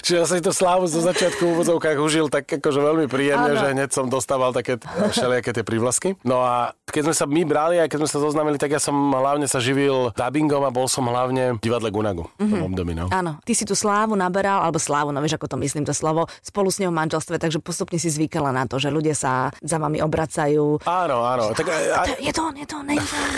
Čiže 0.00 0.16
ja 0.22 0.24
som 0.24 0.38
si 0.38 0.44
to 0.46 0.54
slávu 0.54 0.86
zo 0.86 1.02
začiatku 1.02 1.42
v 1.42 1.50
úvodzovkách 1.58 1.98
užil 1.98 2.30
tak 2.30 2.46
akože 2.46 2.80
veľmi 2.80 3.06
príjemne, 3.10 3.41
Áno. 3.50 3.58
že 3.58 3.68
hneď 3.74 3.90
som 3.90 4.06
dostával 4.06 4.54
také 4.54 4.78
všelijaké 5.10 5.50
tie 5.56 5.64
prívlasky. 5.66 6.14
No 6.22 6.44
a 6.44 6.76
keď 6.92 7.10
sme 7.10 7.14
sa 7.16 7.24
my 7.24 7.42
brali 7.48 7.76
a 7.80 7.88
keď 7.88 8.04
sme 8.04 8.10
sa 8.10 8.18
zoznámili, 8.20 8.60
tak 8.60 8.76
ja 8.76 8.80
som 8.82 8.94
hlavne 8.94 9.48
sa 9.48 9.58
živil 9.58 10.12
dubbingom 10.12 10.62
a 10.62 10.70
bol 10.70 10.86
som 10.86 11.08
hlavne 11.08 11.56
v 11.56 11.58
divadle 11.64 11.88
Gunagu 11.88 12.28
v 12.36 12.52
tom 12.52 12.68
období. 12.68 12.92
No. 12.92 13.08
Áno, 13.08 13.40
ty 13.48 13.56
si 13.56 13.64
tú 13.64 13.72
slávu 13.72 14.12
naberal, 14.12 14.60
alebo 14.60 14.76
slávu, 14.76 15.10
no 15.10 15.24
vieš, 15.24 15.40
ako 15.40 15.56
to 15.56 15.56
myslím, 15.64 15.88
to 15.88 15.96
slovo, 15.96 16.28
spolu 16.44 16.68
s 16.68 16.78
ňou 16.84 16.92
v 16.92 16.98
manželstve, 17.00 17.40
takže 17.40 17.64
postupne 17.64 17.96
si 17.96 18.12
zvykala 18.12 18.52
na 18.52 18.68
to, 18.68 18.76
že 18.76 18.92
ľudia 18.92 19.16
sa 19.16 19.48
za 19.64 19.80
vami 19.80 20.04
obracajú. 20.04 20.84
Áno, 20.84 21.24
áno. 21.24 21.56
Tak, 21.56 21.66
aj, 21.66 22.20
Je 22.20 22.32
to 22.34 22.40
on, 22.44 22.54
je 22.54 22.66
to 22.68 22.76
on, 22.76 22.86
nie 22.86 23.00
je 23.00 23.06
to 23.08 23.16
on. 23.16 23.32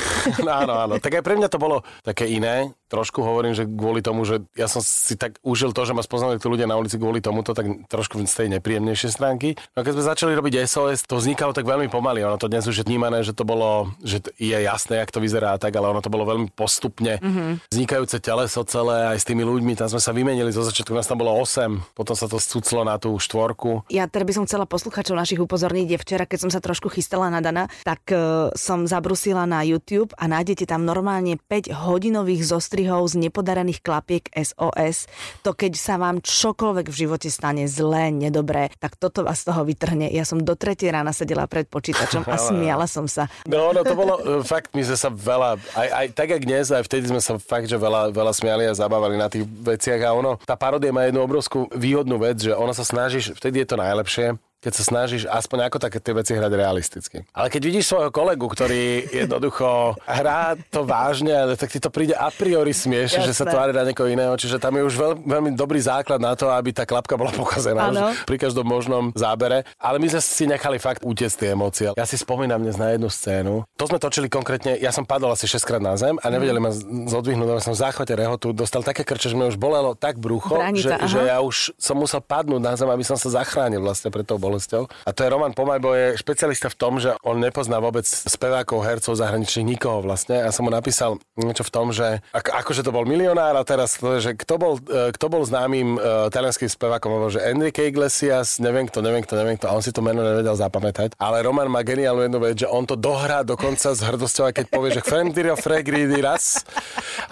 áno, 0.66 0.74
áno. 0.74 0.94
Tak 0.98 1.20
aj 1.20 1.22
pre 1.22 1.38
mňa 1.38 1.48
to 1.48 1.58
bolo 1.62 1.86
také 2.02 2.26
iné. 2.26 2.74
Trošku 2.90 3.22
hovorím, 3.22 3.54
že 3.58 3.66
kvôli 3.66 4.04
tomu, 4.04 4.22
že 4.22 4.42
ja 4.54 4.70
som 4.70 4.78
si 4.84 5.18
tak 5.18 5.38
užil 5.42 5.74
to, 5.74 5.82
že 5.82 5.96
ma 5.96 6.02
spoznali 6.04 6.38
tí 6.38 6.46
ľudia 6.46 6.68
na 6.68 6.78
ulici 6.78 6.94
kvôli 6.94 7.18
tomuto, 7.18 7.54
tak 7.54 7.66
trošku 7.90 8.22
z 8.22 8.34
tej 8.34 8.48
nepríjemnejšej 8.58 9.10
stránky. 9.10 9.58
No 9.74 9.82
a 9.82 9.84
keď 9.94 10.02
sme 10.02 10.10
začali 10.10 10.32
robiť 10.34 10.54
SOS, 10.66 11.06
to 11.06 11.22
vznikalo 11.22 11.54
tak 11.54 11.70
veľmi 11.70 11.86
pomaly. 11.86 12.26
Ono 12.26 12.34
to 12.34 12.50
dnes 12.50 12.66
už 12.66 12.82
je 12.82 12.84
vnímané, 12.90 13.22
že 13.22 13.30
to 13.30 13.46
bolo, 13.46 13.94
že 14.02 14.26
je 14.42 14.58
jasné, 14.58 14.98
jak 14.98 15.14
to 15.14 15.22
vyzerá 15.22 15.54
tak, 15.54 15.70
ale 15.70 15.86
ono 15.86 16.02
to 16.02 16.10
bolo 16.10 16.26
veľmi 16.26 16.50
postupne. 16.50 17.22
Mm-hmm. 17.22 17.70
Vznikajúce 17.70 18.18
teleso 18.18 18.66
celé 18.66 19.14
aj 19.14 19.22
s 19.22 19.28
tými 19.30 19.46
ľuďmi, 19.46 19.78
tam 19.78 19.86
sme 19.86 20.02
sa 20.02 20.10
vymenili, 20.10 20.50
zo 20.50 20.66
začiatku 20.66 20.90
nás 20.98 21.06
tam 21.06 21.22
bolo 21.22 21.30
8, 21.38 21.94
potom 21.94 22.18
sa 22.18 22.26
to 22.26 22.42
scuclo 22.42 22.82
na 22.82 22.98
tú 22.98 23.14
štvorku. 23.14 23.86
Ja 23.86 24.10
teda 24.10 24.26
by 24.26 24.34
som 24.34 24.44
chcela 24.50 24.66
posluchačov 24.66 25.14
našich 25.14 25.38
upozorniť, 25.38 25.94
že 25.94 26.02
včera, 26.02 26.26
keď 26.26 26.38
som 26.42 26.50
sa 26.50 26.58
trošku 26.58 26.90
chystala 26.90 27.30
na 27.30 27.38
Dana, 27.38 27.70
tak 27.86 28.02
uh, 28.10 28.50
som 28.58 28.90
zabrusila 28.90 29.46
na 29.46 29.62
YouTube 29.62 30.10
a 30.18 30.26
nájdete 30.26 30.66
tam 30.66 30.82
normálne 30.82 31.38
5 31.38 31.70
hodinových 31.70 32.50
zostrihov 32.50 33.14
z 33.14 33.30
nepodarených 33.30 33.78
klapiek 33.78 34.26
SOS. 34.34 35.06
To 35.46 35.54
keď 35.54 35.78
sa 35.78 36.02
vám 36.02 36.18
čokoľvek 36.18 36.90
v 36.90 36.98
živote 36.98 37.30
stane 37.30 37.70
zlé, 37.70 38.10
nedobré, 38.10 38.74
tak 38.82 38.98
toto 38.98 39.22
vás 39.22 39.38
z 39.46 39.54
toho 39.54 39.62
vytrhne. 39.62 39.83
Ja 40.10 40.24
som 40.24 40.40
do 40.40 40.56
3 40.56 40.76
rána 40.90 41.12
sedela 41.12 41.44
pred 41.44 41.68
počítačom 41.68 42.24
a 42.26 42.36
smiala 42.48 42.88
som 42.88 43.04
sa. 43.04 43.28
No, 43.44 43.70
no 43.70 43.84
to 43.84 43.94
bolo, 43.94 44.20
e, 44.20 44.42
fakt, 44.42 44.72
my 44.72 44.82
sme 44.82 44.96
sa 44.96 45.08
veľa, 45.12 45.60
aj, 45.76 45.88
aj 45.92 46.06
tak, 46.16 46.28
jak 46.32 46.42
dnes, 46.42 46.72
aj 46.72 46.84
vtedy 46.88 47.12
sme 47.12 47.20
sa 47.20 47.36
fakt, 47.36 47.68
že 47.68 47.76
veľa, 47.76 48.10
veľa 48.10 48.32
smiali 48.32 48.64
a 48.68 48.74
zabávali 48.74 49.20
na 49.20 49.28
tých 49.28 49.44
veciach 49.44 50.00
a 50.04 50.16
ono, 50.16 50.40
tá 50.42 50.56
paródia 50.56 50.90
má 50.94 51.06
jednu 51.06 51.22
obrovskú 51.22 51.68
výhodnú 51.76 52.16
vec, 52.18 52.40
že 52.40 52.52
ona 52.56 52.72
sa 52.72 52.82
snažíš, 52.82 53.36
vtedy 53.36 53.62
je 53.62 53.68
to 53.68 53.76
najlepšie, 53.76 54.26
keď 54.64 54.72
sa 54.72 54.84
snažíš 54.88 55.28
aspoň 55.28 55.68
ako 55.68 55.76
také 55.76 56.00
tie 56.00 56.16
veci 56.16 56.32
hrať 56.32 56.52
realisticky. 56.56 57.28
Ale 57.36 57.52
keď 57.52 57.62
vidíš 57.68 57.92
svojho 57.92 58.08
kolegu, 58.08 58.48
ktorý 58.48 59.04
jednoducho 59.12 59.92
hrá 60.08 60.56
to 60.72 60.88
vážne, 60.88 61.36
ale 61.36 61.60
tak 61.60 61.68
ti 61.68 61.76
to 61.76 61.92
príde 61.92 62.16
a 62.16 62.32
priori 62.32 62.72
smiešne, 62.72 63.28
že 63.28 63.36
sa 63.36 63.44
tvári 63.44 63.76
na 63.76 63.84
niekoho 63.84 64.08
iného, 64.08 64.32
čiže 64.40 64.56
tam 64.56 64.80
je 64.80 64.88
už 64.88 64.94
veľ, 64.96 65.12
veľmi 65.20 65.50
dobrý 65.52 65.84
základ 65.84 66.16
na 66.16 66.32
to, 66.32 66.48
aby 66.48 66.72
tá 66.72 66.88
klapka 66.88 67.20
bola 67.20 67.28
pokazená 67.44 67.92
už 67.92 68.24
pri 68.24 68.36
každom 68.40 68.64
možnom 68.64 69.12
zábere. 69.12 69.68
Ale 69.76 70.00
my 70.00 70.08
sme 70.16 70.20
si 70.24 70.44
nechali 70.48 70.80
fakt 70.80 71.04
utiecť 71.04 71.36
tie 71.36 71.48
emócie. 71.52 71.88
Ja 71.92 72.08
si 72.08 72.16
spomínam 72.16 72.64
dnes 72.64 72.80
na 72.80 72.96
jednu 72.96 73.12
scénu. 73.12 73.68
To 73.76 73.84
sme 73.84 74.00
točili 74.00 74.32
konkrétne, 74.32 74.80
ja 74.80 74.88
som 74.88 75.04
padol 75.04 75.36
asi 75.36 75.44
6 75.44 75.60
krát 75.68 75.82
na 75.84 75.92
zem 76.00 76.16
a 76.16 76.26
nevedeli 76.32 76.56
ma 76.56 76.72
zodvihnúť, 77.12 77.48
lebo 77.52 77.60
som 77.60 77.76
v 77.76 77.82
záchvate 77.84 78.16
rehotu, 78.16 78.56
dostal 78.56 78.80
také 78.80 79.04
krče, 79.04 79.28
že 79.28 79.36
mi 79.36 79.44
už 79.44 79.60
bolelo 79.60 79.92
tak 79.92 80.16
brucho, 80.16 80.56
že, 80.56 80.88
Branica, 80.88 80.96
aha. 80.96 81.10
že 81.10 81.20
ja 81.28 81.38
už 81.44 81.76
som 81.76 82.00
musel 82.00 82.24
padnúť 82.24 82.62
na 82.62 82.72
zem, 82.78 82.88
aby 82.88 83.04
som 83.04 83.18
sa 83.20 83.28
zachránil 83.28 83.84
vlastne 83.84 84.08
pred 84.08 84.24
tou 84.24 84.38
bolesťou. 84.54 84.86
A 84.86 85.10
to 85.10 85.26
je 85.26 85.32
Roman 85.34 85.50
Pomajbo, 85.50 85.98
je 85.98 86.14
špecialista 86.14 86.70
v 86.70 86.78
tom, 86.78 87.02
že 87.02 87.18
on 87.26 87.42
nepozná 87.42 87.82
vôbec 87.82 88.06
spevákov, 88.06 88.86
hercov, 88.86 89.18
zahraničných, 89.18 89.74
nikoho 89.74 89.98
vlastne. 90.06 90.38
Ja 90.46 90.54
som 90.54 90.64
mu 90.64 90.70
napísal 90.70 91.18
niečo 91.34 91.66
v 91.66 91.72
tom, 91.74 91.90
že 91.90 92.22
ako, 92.30 92.50
akože 92.62 92.86
to 92.86 92.94
bol 92.94 93.02
milionár 93.02 93.58
a 93.58 93.66
teraz 93.66 93.98
že 93.98 94.38
kto 94.38 94.54
bol, 94.60 94.74
e, 94.78 95.10
kto 95.16 95.26
bol 95.26 95.42
známym 95.42 95.96
uh, 95.96 96.28
talianským 96.28 96.68
spevákom, 96.68 97.10
bol, 97.10 97.32
že 97.32 97.42
Enrique 97.42 97.88
Iglesias, 97.88 98.60
neviem 98.62 98.86
kto, 98.86 99.00
neviem 99.00 99.24
kto, 99.24 99.34
neviem 99.34 99.56
kto, 99.56 99.66
a 99.66 99.74
on 99.74 99.82
si 99.82 99.90
to 99.90 100.04
meno 100.04 100.20
nevedel 100.20 100.54
zapamätať. 100.54 101.16
Ale 101.16 101.42
Roman 101.42 101.66
má 101.72 101.80
geniálnu 101.80 102.28
jednu 102.28 102.38
vec, 102.38 102.54
že 102.60 102.68
on 102.68 102.84
to 102.84 102.94
dohrá 102.94 103.42
dokonca 103.42 103.96
s 103.96 104.00
hrdosťou, 104.04 104.52
aj 104.52 104.54
keď 104.60 104.66
povie, 104.68 104.90
že 104.92 105.02
Fremdirio 105.02 105.56
Fregridi 105.56 106.20
raz. 106.20 106.62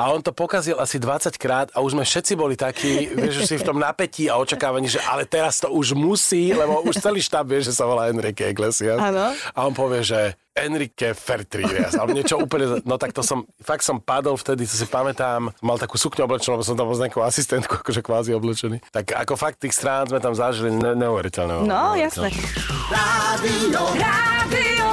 A 0.01 0.09
on 0.09 0.25
to 0.25 0.33
pokazil 0.33 0.81
asi 0.81 0.97
20 0.97 1.37
krát 1.37 1.69
a 1.77 1.85
už 1.85 1.95
sme 1.95 2.05
všetci 2.09 2.33
boli 2.35 2.57
takí, 2.57 3.13
vieš, 3.13 3.45
že 3.45 3.55
si 3.55 3.57
v 3.61 3.67
tom 3.69 3.77
napätí 3.77 4.33
a 4.33 4.41
očakávaní, 4.41 4.89
že 4.89 5.03
ale 5.05 5.29
teraz 5.29 5.61
to 5.61 5.69
už 5.69 5.93
musí, 5.93 6.57
lebo 6.57 6.81
už 6.89 7.05
celý 7.05 7.12
štáb 7.21 7.51
vie, 7.51 7.61
že 7.61 7.75
sa 7.75 7.85
volá 7.85 8.09
Enrique 8.09 8.47
Iglesias. 8.47 8.97
Áno. 8.97 9.35
A 9.35 9.59
on 9.67 9.75
povie, 9.75 10.01
že 10.01 10.33
Enrique 10.53 11.17
Fertrias, 11.17 11.97
alebo 11.97 12.13
niečo 12.13 12.37
úplne, 12.37 12.85
no 12.85 13.01
tak 13.01 13.17
to 13.17 13.25
som, 13.25 13.49
fakt 13.65 13.85
som 13.85 13.97
padol 13.97 14.37
vtedy, 14.37 14.69
to 14.69 14.77
si 14.77 14.85
pamätám, 14.85 15.49
mal 15.65 15.81
takú 15.81 15.97
sukňu 15.97 16.29
oblečenú, 16.29 16.61
lebo 16.61 16.65
som 16.65 16.77
tam 16.77 16.93
bol 16.93 16.97
s 16.97 17.01
nejakou 17.01 17.25
asistentkou, 17.25 17.81
akože 17.81 18.05
kvázi 18.05 18.37
oblečený. 18.37 18.85
Tak 18.93 19.17
ako 19.17 19.35
fakt 19.41 19.65
tých 19.65 19.73
strán 19.73 20.13
sme 20.13 20.21
tam 20.21 20.37
zažili 20.37 20.71
ne- 20.73 20.93
neuveriteľné. 20.97 21.65
No, 21.65 21.97
neuveriteľné. 21.97 22.05
jasné. 22.05 22.29
Rádio, 22.93 23.81
Rádio 23.97 24.89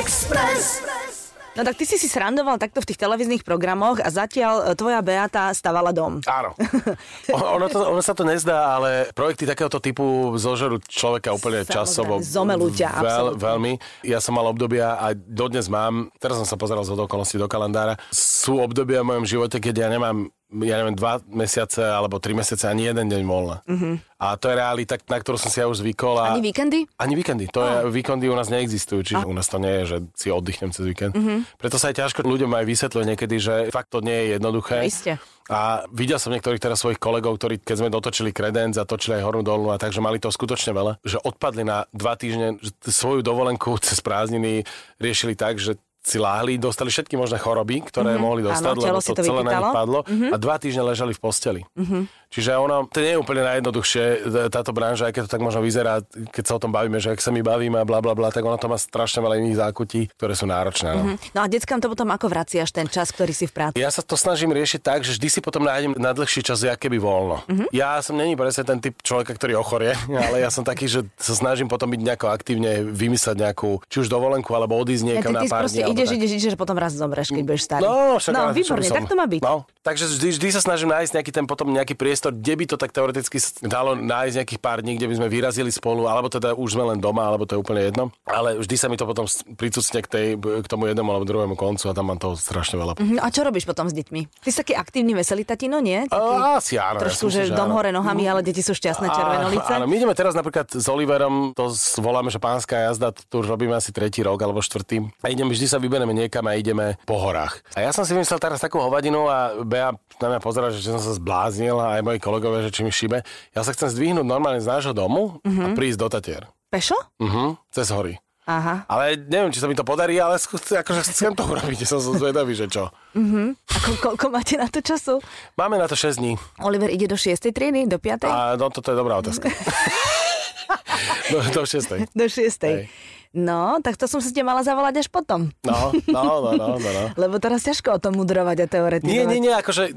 Express. 0.00 1.13
No 1.54 1.62
tak 1.62 1.78
ty 1.78 1.86
si 1.86 1.94
si 1.94 2.10
srandoval 2.10 2.58
takto 2.58 2.82
v 2.82 2.88
tých 2.90 2.98
televíznych 2.98 3.46
programoch 3.46 4.02
a 4.02 4.10
zatiaľ 4.10 4.74
e, 4.74 4.74
tvoja 4.74 4.98
Beata 5.06 5.54
stavala 5.54 5.94
dom. 5.94 6.18
Áno. 6.26 6.50
Ono, 7.54 7.66
to, 7.70 7.78
ono 7.94 8.02
sa 8.02 8.10
to 8.12 8.26
nezdá, 8.26 8.74
ale 8.74 9.10
projekty 9.14 9.46
takéhoto 9.46 9.78
typu 9.78 10.34
zožerú 10.34 10.82
človeka 10.82 11.30
úplne 11.30 11.62
Samozrejme, 11.62 11.78
časovo. 11.78 12.12
zomelú 12.18 12.68
ťa, 12.74 12.90
absolútne. 12.90 13.38
veľmi. 13.40 13.72
Ja 14.02 14.18
som 14.18 14.34
mal 14.34 14.46
obdobia 14.50 14.98
a 14.98 15.14
dodnes 15.14 15.70
mám, 15.70 16.10
teraz 16.18 16.38
som 16.42 16.46
sa 16.46 16.58
pozeral 16.58 16.82
z 16.82 16.94
okolností 16.94 17.38
do 17.38 17.46
kalendára, 17.46 17.94
sú 18.10 18.58
obdobia 18.58 19.06
v 19.06 19.14
mojom 19.14 19.24
živote, 19.26 19.62
keď 19.62 19.86
ja 19.86 19.88
nemám 19.90 20.28
ja 20.62 20.76
neviem, 20.78 20.94
dva 20.94 21.18
mesiace 21.26 21.82
alebo 21.82 22.22
tri 22.22 22.30
mesiace, 22.36 22.70
ani 22.70 22.86
jeden 22.86 23.10
deň 23.10 23.22
voľna. 23.26 23.56
Mm-hmm. 23.66 23.94
A 24.22 24.38
to 24.38 24.48
je 24.48 24.54
realita, 24.56 24.94
na 25.10 25.18
ktorú 25.18 25.36
som 25.36 25.50
si 25.50 25.58
ja 25.58 25.66
už 25.66 25.82
zvykol. 25.82 26.16
A... 26.16 26.38
Ani 26.38 26.40
víkendy? 26.40 26.86
Ani 26.96 27.18
víkendy. 27.18 27.50
To 27.50 27.60
je, 27.60 27.74
víkendy 27.90 28.30
u 28.30 28.36
nás 28.38 28.48
neexistujú, 28.48 29.02
čiže 29.04 29.26
u 29.26 29.34
nás 29.34 29.50
to 29.50 29.58
nie 29.58 29.82
je, 29.82 29.84
že 29.84 29.96
si 30.16 30.28
oddychnem 30.30 30.70
cez 30.70 30.86
víkend. 30.86 31.12
Mm-hmm. 31.12 31.58
Preto 31.58 31.76
sa 31.76 31.90
aj 31.90 32.00
ťažko 32.00 32.24
ľuďom 32.24 32.54
aj 32.54 32.64
vysvetľuje 32.64 33.04
niekedy, 33.10 33.36
že 33.42 33.54
fakt 33.74 33.92
to 33.92 34.00
nie 34.00 34.14
je 34.14 34.26
jednoduché. 34.38 34.86
Iste. 34.86 35.18
A 35.52 35.84
videl 35.92 36.16
som 36.16 36.32
niektorých 36.32 36.62
teraz 36.62 36.80
svojich 36.80 36.96
kolegov, 36.96 37.36
ktorí 37.36 37.60
keď 37.60 37.84
sme 37.84 37.92
dotočili 37.92 38.32
kredenc 38.32 38.80
a 38.80 38.88
točili 38.88 39.20
aj 39.20 39.28
hornú 39.28 39.44
dolnú 39.44 39.68
a 39.68 39.76
takže 39.76 40.00
mali 40.00 40.16
to 40.16 40.32
skutočne 40.32 40.72
veľa, 40.72 41.04
že 41.04 41.20
odpadli 41.20 41.68
na 41.68 41.84
dva 41.92 42.16
týždne 42.16 42.56
svoju 42.80 43.20
dovolenku 43.20 43.76
cez 43.84 44.00
prázdniny 44.00 44.64
riešili 44.96 45.36
tak, 45.36 45.60
že 45.60 45.76
si 46.04 46.20
láhli, 46.20 46.60
dostali 46.60 46.92
všetky 46.92 47.16
možné 47.16 47.40
choroby, 47.40 47.80
ktoré 47.88 48.14
mm-hmm. 48.14 48.20
mohli 48.20 48.44
dostať. 48.44 48.76
Áno, 48.76 48.84
lebo 48.84 49.00
to, 49.00 49.16
to 49.16 49.24
celé 49.24 49.40
na 49.40 49.52
nich 49.56 49.72
padlo 49.72 50.00
mm-hmm. 50.04 50.30
a 50.30 50.36
dva 50.36 50.56
týždne 50.60 50.84
ležali 50.84 51.16
v 51.16 51.20
posteli. 51.20 51.62
Mm-hmm. 51.72 52.02
Čiže 52.34 52.50
ono, 52.58 52.90
to 52.90 52.98
nie 52.98 53.14
je 53.14 53.18
úplne 53.22 53.46
najjednoduchšie, 53.46 54.04
t- 54.26 54.50
táto 54.50 54.74
branža, 54.74 55.06
aj 55.06 55.12
keď 55.14 55.22
to 55.22 55.30
tak 55.30 55.42
možno 55.46 55.62
vyzerá, 55.62 56.02
keď 56.34 56.44
sa 56.44 56.52
o 56.58 56.60
tom 56.60 56.74
bavíme, 56.74 56.98
že 56.98 57.14
ak 57.14 57.22
sa 57.22 57.30
my 57.30 57.46
bavíme 57.46 57.78
a 57.78 57.86
bla 57.86 58.02
bla 58.02 58.10
bla, 58.10 58.34
tak 58.34 58.42
ono 58.42 58.58
to 58.58 58.66
má 58.66 58.74
strašne 58.74 59.22
veľa 59.22 59.38
iných 59.38 59.62
zákutí, 59.62 60.18
ktoré 60.18 60.34
sú 60.34 60.50
náročné. 60.50 60.98
No. 60.98 61.02
Mm-hmm. 61.14 61.30
No 61.30 61.40
a 61.40 61.46
deckám 61.46 61.78
to 61.78 61.86
potom 61.86 62.10
ako 62.10 62.26
vraciaš 62.26 62.74
ten 62.74 62.90
čas, 62.90 63.14
ktorý 63.14 63.30
si 63.30 63.46
v 63.46 63.54
práci? 63.54 63.78
Ja 63.78 63.86
sa 63.94 64.02
to 64.02 64.18
snažím 64.18 64.50
riešiť 64.50 64.80
tak, 64.82 65.06
že 65.06 65.14
vždy 65.14 65.28
si 65.30 65.40
potom 65.40 65.62
nájdem 65.62 65.94
na 65.94 66.10
dlhší 66.10 66.42
čas, 66.42 66.66
jak 66.66 66.76
keby 66.76 66.98
voľno. 66.98 67.46
Mhm. 67.46 67.50
Mm-hmm. 67.54 67.68
Ja 67.70 68.02
som 68.02 68.18
není 68.18 68.34
presne 68.34 68.66
ten 68.66 68.82
typ 68.82 68.98
človeka, 69.00 69.38
ktorý 69.38 69.54
ochorie, 69.54 69.94
ale 70.26 70.42
ja 70.42 70.50
som 70.50 70.66
taký, 70.66 70.90
že 70.90 71.06
sa 71.14 71.38
snažím 71.38 71.70
potom 71.70 71.86
byť 71.86 72.02
nejako 72.02 72.34
aktívne 72.34 72.82
vymysleť 72.82 73.46
nejakú, 73.46 73.78
či 73.86 74.02
už 74.02 74.10
dovolenku, 74.10 74.50
alebo 74.58 74.74
odísť 74.74 75.06
Ja, 75.06 75.08
niekam 75.22 75.38
ty, 75.38 75.38
na 75.38 75.42
pár 75.46 75.70
dní. 75.70 75.86
Ideš, 75.94 76.08
tak. 76.10 76.18
ideš, 76.18 76.30
ideš, 76.36 76.50
že 76.52 76.58
potom 76.58 76.76
raz 76.76 76.92
zomreš, 76.92 77.30
keď 77.30 77.42
budeš 77.46 77.62
starý. 77.64 77.82
No, 77.86 78.18
však 78.18 78.32
no 78.34 78.50
výborne, 78.50 78.86
tak 78.90 79.06
to 79.06 79.14
má 79.14 79.26
byť. 79.30 79.40
No, 79.40 79.64
takže 79.86 80.04
vždy, 80.10 80.28
vždy 80.36 80.48
sa 80.50 80.60
snažím 80.60 80.90
nájsť 80.90 81.12
nejaký 81.14 81.32
ten 81.32 81.44
potom 81.46 81.70
nejaký 81.70 81.94
priestor, 81.94 82.34
kde 82.34 82.54
by 82.58 82.64
to 82.68 82.76
tak 82.76 82.90
teoreticky 82.90 83.38
dalo 83.64 83.94
nájsť 83.94 84.34
nejakých 84.42 84.60
pár 84.60 84.82
dní, 84.82 84.98
kde 84.98 85.06
by 85.08 85.14
sme 85.22 85.28
vyrazili 85.30 85.70
spolu, 85.70 86.10
alebo 86.10 86.26
teda 86.26 86.58
už 86.58 86.74
sme 86.74 86.84
len 86.94 86.98
doma, 86.98 87.30
alebo 87.30 87.46
to 87.46 87.56
je 87.56 87.60
úplne 87.62 87.86
jedno. 87.86 88.10
Ale 88.26 88.58
vždy 88.58 88.76
sa 88.76 88.90
mi 88.90 88.98
to 88.98 89.06
potom 89.06 89.24
pricucne 89.54 89.98
k, 90.02 90.08
tej, 90.10 90.26
k 90.36 90.66
tomu 90.66 90.90
jednému 90.90 91.08
alebo 91.08 91.24
druhému 91.24 91.54
koncu 91.54 91.86
a 91.88 91.92
tam 91.94 92.10
mám 92.10 92.18
toho 92.18 92.34
strašne 92.34 92.76
veľa. 92.76 92.98
Mhm, 92.98 93.22
A 93.22 93.26
čo 93.30 93.46
robíš 93.46 93.64
potom 93.64 93.86
s 93.86 93.94
deťmi? 93.94 94.42
Ty 94.42 94.48
si 94.50 94.56
taký 94.58 94.74
aktívny, 94.74 95.14
veselý 95.14 95.46
tatino, 95.46 95.78
nie? 95.78 96.10
Taký, 96.10 96.32
A, 96.34 96.58
asi 96.58 96.74
áno. 96.76 96.98
ja 96.98 97.02
trošku, 97.06 97.30
myslím, 97.30 97.48
že 97.48 97.54
dom 97.54 97.70
hore 97.70 97.94
nohami, 97.94 98.24
ale 98.26 98.40
deti 98.42 98.60
sú 98.60 98.74
šťastné 98.74 99.06
červenolice. 99.12 99.70
Áno, 99.70 99.86
my 99.86 99.94
ideme 99.94 100.14
teraz 100.16 100.32
napríklad 100.34 100.72
s 100.72 100.86
Oliverom, 100.90 101.54
to 101.54 101.70
voláme, 102.00 102.32
že 102.32 102.40
pánska 102.42 102.90
jazda, 102.90 103.12
tu 103.14 103.44
už 103.44 103.46
robíme 103.46 103.76
asi 103.76 103.94
tretí 103.94 104.24
rok 104.24 104.40
alebo 104.40 104.64
štvrtý. 104.64 105.08
A 105.22 105.30
ideme, 105.30 105.52
vždy 105.52 105.66
sa 105.68 105.78
vyberieme 105.84 106.16
niekam 106.16 106.44
a 106.48 106.56
ideme 106.56 106.96
po 107.04 107.20
horách. 107.20 107.60
A 107.76 107.84
ja 107.84 107.92
som 107.92 108.08
si 108.08 108.16
vymyslel 108.16 108.40
teraz 108.40 108.64
takú 108.64 108.80
hovadinu 108.80 109.28
a 109.28 109.60
Bea 109.60 109.92
na 110.18 110.26
mňa 110.32 110.40
pozera, 110.40 110.72
že 110.72 110.80
som 110.80 110.96
sa 110.96 111.12
zbláznil 111.12 111.76
a 111.76 112.00
aj 112.00 112.02
moji 112.02 112.18
kolegovia, 112.24 112.64
že 112.64 112.72
či 112.72 112.80
mi 112.80 112.90
šibe. 112.90 113.20
Ja 113.52 113.60
sa 113.60 113.76
chcem 113.76 113.92
zdvihnúť 113.92 114.24
normálne 114.24 114.64
z 114.64 114.68
nášho 114.72 114.96
domu 114.96 115.38
uh-huh. 115.44 115.64
a 115.64 115.66
prísť 115.76 115.98
do 116.00 116.08
Tatier. 116.08 116.42
Pešo? 116.72 116.96
Mhm, 117.20 117.60
cez 117.70 117.92
hory. 117.92 118.18
Aha. 118.44 118.84
Ale 118.92 119.16
neviem, 119.16 119.48
či 119.48 119.56
sa 119.56 119.64
mi 119.64 119.72
to 119.72 119.88
podarí, 119.88 120.20
ale 120.20 120.36
skú, 120.36 120.60
akože 120.60 121.00
chcem 121.08 121.32
to 121.32 121.48
urobiť, 121.48 121.84
som 121.88 121.96
zvedavý, 121.96 122.52
že 122.52 122.68
čo. 122.68 122.92
A 122.92 123.76
ko- 123.80 124.00
koľko 124.00 124.26
máte 124.28 124.60
na 124.60 124.68
to 124.68 124.84
času? 124.84 125.24
Máme 125.56 125.80
na 125.80 125.88
to 125.88 125.96
6 125.96 126.20
dní. 126.20 126.36
Oliver 126.60 126.92
ide 126.92 127.08
do 127.08 127.16
6. 127.16 127.40
triedy, 127.40 127.88
do 127.88 127.96
5. 127.96 128.28
A 128.28 128.60
no, 128.60 128.68
toto 128.68 128.92
je 128.92 128.96
dobrá 129.00 129.16
otázka. 129.16 129.48
do, 131.32 131.40
do 131.40 131.62
6. 131.66 132.12
Do 132.14 132.26
6. 132.28 132.62
Hej. 132.64 132.88
No, 133.34 133.82
tak 133.82 133.94
to 133.94 134.06
som 134.06 134.18
si 134.18 134.30
te 134.30 134.40
mala 134.40 134.62
zavolať 134.62 134.94
až 134.96 135.08
potom. 135.08 135.50
No, 135.60 135.90
no, 136.06 136.22
no, 136.40 136.54
no, 136.54 136.66
no, 136.74 136.88
no. 136.88 137.02
Lebo 137.18 137.36
teraz 137.36 137.62
ťažko 137.62 137.88
o 137.90 138.00
tom 138.00 138.14
mudrovať 138.14 138.56
a 138.60 138.66
teoretizovať. 138.68 139.10
Nie, 139.10 139.26
nie, 139.26 139.38
nie, 139.40 139.50
akože 139.50 139.90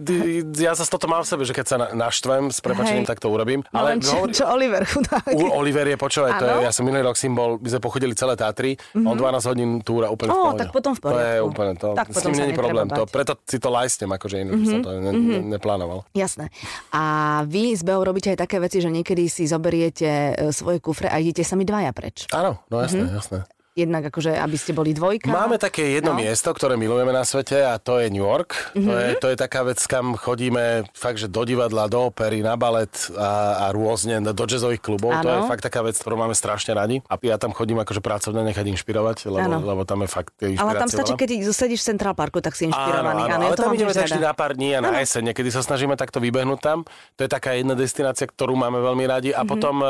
ja 0.57 0.73
zase 0.73 0.89
toto 0.89 1.05
mám 1.05 1.21
v 1.21 1.29
sebe, 1.29 1.43
že 1.43 1.53
keď 1.53 1.65
sa 1.65 1.75
na- 1.77 1.91
naštvem 1.99 2.49
s 2.49 2.57
prepačením, 2.57 3.05
Hej. 3.05 3.09
tak 3.09 3.19
to 3.19 3.29
urobím. 3.29 3.61
No 3.69 3.81
len 3.83 4.01
čo, 4.01 4.25
čo 4.27 4.49
Oliver 4.49 4.81
chudák. 4.83 5.29
U 5.29 5.53
Oliver 5.53 5.85
je 5.85 5.95
počúvaj, 5.95 6.31
to 6.35 6.45
je. 6.45 6.55
Mhm. 6.55 6.63
ja 6.63 6.71
som 6.71 6.83
minulý 6.83 7.03
rok 7.03 7.13
s 7.13 7.23
ním 7.23 7.33
bol, 7.33 7.55
my 7.55 7.69
sme 7.69 7.77
pochodili 7.77 8.13
celé 8.13 8.33
Tatry, 8.33 8.73
on 8.95 9.13
12 9.13 9.21
hodín 9.45 9.69
túra 9.79 10.09
úplne 10.09 10.29
v 10.29 10.33
Ó, 10.33 10.41
pohode. 10.43 10.59
tak 10.59 10.69
potom 10.71 10.91
v 10.91 10.99
To 10.99 11.07
je 11.07 11.13
poriadku. 11.13 11.45
úplne, 11.45 11.71
to, 11.75 11.87
Tak 11.93 12.07
s 12.09 12.17
tým 12.19 12.33
není 12.35 12.53
problém, 12.53 12.87
to, 12.87 13.05
preto 13.05 13.37
si 13.43 13.57
to 13.57 13.69
lajstem, 13.69 14.09
akože 14.09 14.35
inak 14.39 14.53
mm-hmm. 14.55 14.71
som 14.71 14.79
to 14.79 14.89
ne, 14.93 15.11
ne, 15.11 15.37
neplánoval. 15.51 16.09
Jasné. 16.11 16.49
A 16.89 17.03
vy 17.43 17.71
s 17.71 17.83
Beou 17.83 18.01
robíte 18.01 18.29
aj 18.29 18.39
také 18.39 18.57
veci, 18.57 18.79
že 18.79 18.89
niekedy 18.89 19.27
si 19.27 19.45
zoberiete 19.45 20.07
e, 20.07 20.49
svoje 20.49 20.79
kufre 20.79 21.05
a 21.05 21.17
idete 21.17 21.43
sami 21.43 21.61
dvaja 21.61 21.91
preč. 21.91 22.25
Áno, 22.31 22.57
no 22.65 22.75
jasné, 22.79 23.03
Mhm. 23.03 23.13
jasné. 23.13 23.26
stuff. 23.27 23.56
Jednak 23.77 24.09
akože, 24.09 24.33
aby 24.33 24.57
ste 24.57 24.73
boli 24.73 24.89
dvojka. 24.91 25.29
Máme 25.29 25.61
také 25.61 25.85
jedno 25.93 26.11
No. 26.11 26.17
miesto, 26.17 26.49
ktoré 26.49 26.73
milujeme 26.73 27.13
na 27.13 27.21
svete 27.21 27.61
a 27.61 27.77
to 27.77 28.01
je 28.01 28.09
New 28.09 28.25
York. 28.25 28.73
Mm-hmm. 28.73 28.81
To, 28.81 28.91
je, 28.91 29.07
Mhm. 29.07 29.17
to 29.21 29.27
je 29.29 29.37
taká 29.37 29.61
vec, 29.61 29.77
kam 29.85 30.17
chodíme 30.17 30.63
fakt, 30.97 31.21
že 31.21 31.29
do 31.29 31.45
divadla, 31.45 31.85
do 31.85 32.09
opery, 32.09 32.41
na 32.41 32.57
balet 32.57 32.89
a, 33.13 33.69
a 33.69 33.75
rôzne, 33.75 34.17
do 34.25 34.43
jazzových 34.43 34.81
klubov. 34.81 35.13
To 35.21 35.29
je 35.29 35.37
Áno. 35.37 35.45
fakt 35.45 35.61
taká 35.61 35.85
vec, 35.85 35.93
ktorú 35.93 36.17
máme 36.17 36.33
strašne 36.33 36.73
radi. 36.73 37.05
A 37.05 37.21
ja 37.21 37.37
tam 37.37 37.53
chodím 37.53 37.77
akože 37.77 38.01
pracovne 38.01 38.41
nechať 38.43 38.65
inšpirovať, 38.73 39.29
lebo, 39.29 39.45
Áno. 39.45 39.57
lebo 39.61 39.85
tam 39.85 40.01
je 40.01 40.09
fakt 40.09 40.33
tie 40.35 40.57
Ale 40.57 40.73
tam 40.73 40.89
stačí, 40.89 41.13
keď 41.13 41.29
sedíš 41.53 41.85
v 41.85 41.87
Central 41.93 42.17
Parku, 42.17 42.41
tak 42.41 42.57
si 42.57 42.65
Áno, 42.65 42.73
inšpirovaný. 42.73 43.21
áno, 43.29 43.29
ja 43.29 43.35
ale 43.45 43.53
to 43.53 43.61
tam 43.61 43.77
ideme 43.77 43.93
tak 43.93 44.09
vždy 44.09 44.21
na 44.23 44.33
pár 44.33 44.57
dní 44.57 44.73
a 44.73 44.81
na 44.81 44.97
jeseň. 44.97 45.21
Niekedy 45.29 45.49
sa 45.53 45.61
snažíme 45.61 45.93
takto 45.93 46.17
vybehnúť 46.17 46.59
tam. 46.59 46.81
To 47.13 47.21
je 47.21 47.29
taká 47.29 47.53
jedna 47.53 47.77
destinácia, 47.77 48.25
ktorú 48.25 48.57
máme 48.57 48.81
veľmi 48.81 49.05
radi. 49.05 49.29
A 49.35 49.43
potom 49.43 49.83
uh, 49.83 49.89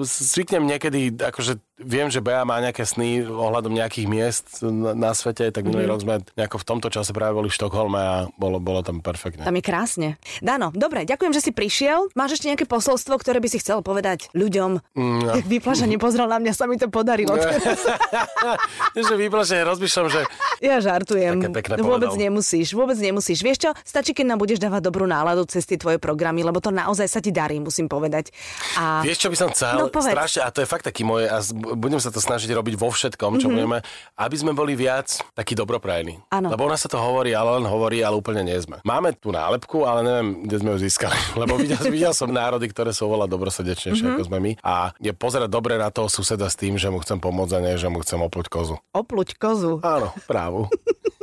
zvyknem 0.00 0.64
niekedy, 0.64 1.12
akože 1.12 1.58
viem, 1.78 2.08
že 2.08 2.18
Bea 2.18 2.42
má 2.42 2.58
nejaké 2.58 2.82
sny 2.82 3.17
ohľadom 3.20 3.70
nejakých 3.70 4.06
miest 4.06 4.46
na, 4.60 4.92
na 4.92 5.10
svete, 5.10 5.48
tak 5.48 5.62
minulý 5.62 5.84
Mhm. 5.84 5.90
rok 5.90 6.00
sme 6.00 6.14
nejako 6.32 6.56
v 6.56 6.66
tomto 6.66 6.88
čase 6.88 7.10
práve 7.10 7.32
boli 7.32 7.46
v 7.46 7.56
Štokholme 7.56 7.96
a 7.96 8.14
bolo, 8.32 8.58
bolo 8.58 8.80
tam 8.80 8.98
perfektne. 8.98 9.42
Tam 9.42 9.52
je 9.52 9.62
krásne. 9.62 10.08
Dano, 10.38 10.70
dobre, 10.70 11.02
ďakujem, 11.04 11.30
že 11.30 11.40
si 11.40 11.50
prišiel. 11.50 12.12
Máš 12.12 12.36
ešte 12.36 12.46
nejaké 12.46 12.64
posolstvo, 12.64 13.16
ktoré 13.16 13.38
by 13.38 13.48
si 13.48 13.58
chcel 13.58 13.80
povedať 13.80 14.28
ľuďom? 14.32 14.70
Mm, 14.92 15.20
Jak 15.34 15.46
vyplaša 15.54 15.86
nepozrel 15.86 16.26
na 16.26 16.38
mňa, 16.38 16.52
sa 16.52 16.64
mi 16.64 16.76
to 16.76 16.86
podarilo. 16.86 17.32
že 18.98 19.14
vyplašne 19.14 19.62
rozmýšľam, 19.62 20.06
že 20.08 20.20
Ja 20.58 20.78
žartujem. 20.78 21.38
Také 21.38 21.54
pekné 21.54 21.72
vôbec 21.78 22.10
povedal. 22.10 22.18
nemusíš, 22.20 22.68
vôbec 22.72 22.98
nemusíš. 22.98 23.40
Vieš 23.40 23.58
čo, 23.60 23.70
stačí, 23.80 24.10
keď 24.10 24.26
nám 24.28 24.38
budeš 24.38 24.58
dávať 24.58 24.82
dobrú 24.82 25.06
náladu 25.06 25.46
cez 25.46 25.62
tie 25.62 25.76
tvoje 25.76 25.96
programy, 25.96 26.42
lebo 26.42 26.58
to 26.58 26.68
naozaj 26.68 27.06
sa 27.06 27.20
ti 27.20 27.30
darí, 27.30 27.58
musím 27.58 27.86
povedať. 27.86 28.34
A... 28.74 29.00
Vieš, 29.00 29.18
čo 29.20 29.28
by 29.28 29.36
som 29.36 29.48
chcel? 29.50 29.74
No, 29.76 29.86
povedz. 29.88 30.10
Strašne, 30.10 30.40
a 30.40 30.50
to 30.50 30.58
je 30.58 30.68
fakt 30.68 30.84
taký 30.84 31.02
moje, 31.02 31.24
a 31.24 31.38
budem 31.74 31.96
sa 31.96 32.10
to 32.10 32.18
snažiť 32.18 32.50
robiť 32.50 32.74
vo 32.74 32.88
všetkom, 32.88 33.07
čo 33.16 33.48
mm-hmm. 33.48 33.48
budeme, 33.48 33.78
aby 34.18 34.36
sme 34.36 34.52
boli 34.52 34.76
viac 34.76 35.08
takí 35.32 35.56
dobroprajní. 35.56 36.20
Áno. 36.28 36.52
Lebo 36.52 36.68
ona 36.68 36.76
sa 36.76 36.90
to 36.90 37.00
hovorí, 37.00 37.32
ale 37.32 37.56
len 37.56 37.64
hovorí, 37.64 38.04
ale 38.04 38.18
úplne 38.18 38.44
nie 38.44 38.58
sme. 38.60 38.84
Máme 38.84 39.16
tú 39.16 39.32
nálepku, 39.32 39.88
ale 39.88 40.04
neviem, 40.04 40.28
kde 40.44 40.56
sme 40.60 40.70
ju 40.74 40.78
získali. 40.84 41.16
Lebo 41.40 41.56
videl, 41.56 41.80
videl 41.88 42.12
som 42.12 42.28
národy, 42.28 42.68
ktoré 42.68 42.92
sú 42.92 43.08
oveľa 43.08 43.30
dobrosrdečnejšie, 43.30 43.88
Mhm. 43.88 44.04
mm-hmm. 44.04 44.20
ako 44.20 44.28
sme 44.28 44.38
my. 44.42 44.52
A 44.60 44.74
je 44.98 45.12
pozerať 45.14 45.48
dobre 45.48 45.78
na 45.78 45.88
toho 45.88 46.10
suseda 46.10 46.50
s 46.50 46.58
tým, 46.58 46.76
že 46.76 46.90
mu 46.90 46.98
chcem 47.00 47.16
pomôcť 47.16 47.52
a 47.56 47.62
nie, 47.62 47.74
že 47.78 47.88
mu 47.88 48.02
chcem 48.02 48.18
opluť 48.18 48.46
kozu. 48.50 48.76
Opluť 48.92 49.38
kozu. 49.38 49.78
Áno, 49.80 50.10
právu. 50.26 50.66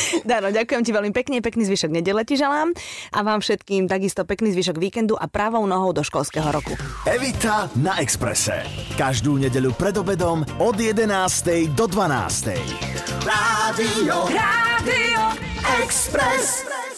Dano, 0.28 0.50
ďakujem 0.50 0.82
ti 0.82 0.90
veľmi 0.92 1.12
pekne, 1.12 1.42
pekný 1.44 1.66
zvyšok 1.68 1.90
nedele 1.92 2.22
ti 2.24 2.36
želám 2.38 2.72
a 3.12 3.18
vám 3.22 3.40
všetkým 3.40 3.88
takisto 3.90 4.24
pekný 4.24 4.52
zvyšok 4.54 4.76
víkendu 4.78 5.14
a 5.18 5.26
právou 5.30 5.64
nohou 5.64 5.92
do 5.92 6.02
školského 6.02 6.48
roku. 6.50 6.74
Evita 7.06 7.70
na 7.78 7.98
Exprese. 8.00 8.64
Každú 8.96 9.40
nedeľu 9.40 9.76
pred 9.76 9.96
obedom 9.96 10.42
od 10.60 10.76
11. 10.76 11.06
do 11.74 11.84
12. 11.88 12.56
Rádio, 13.24 14.16
Rádio 14.30 15.22
Express. 15.82 16.95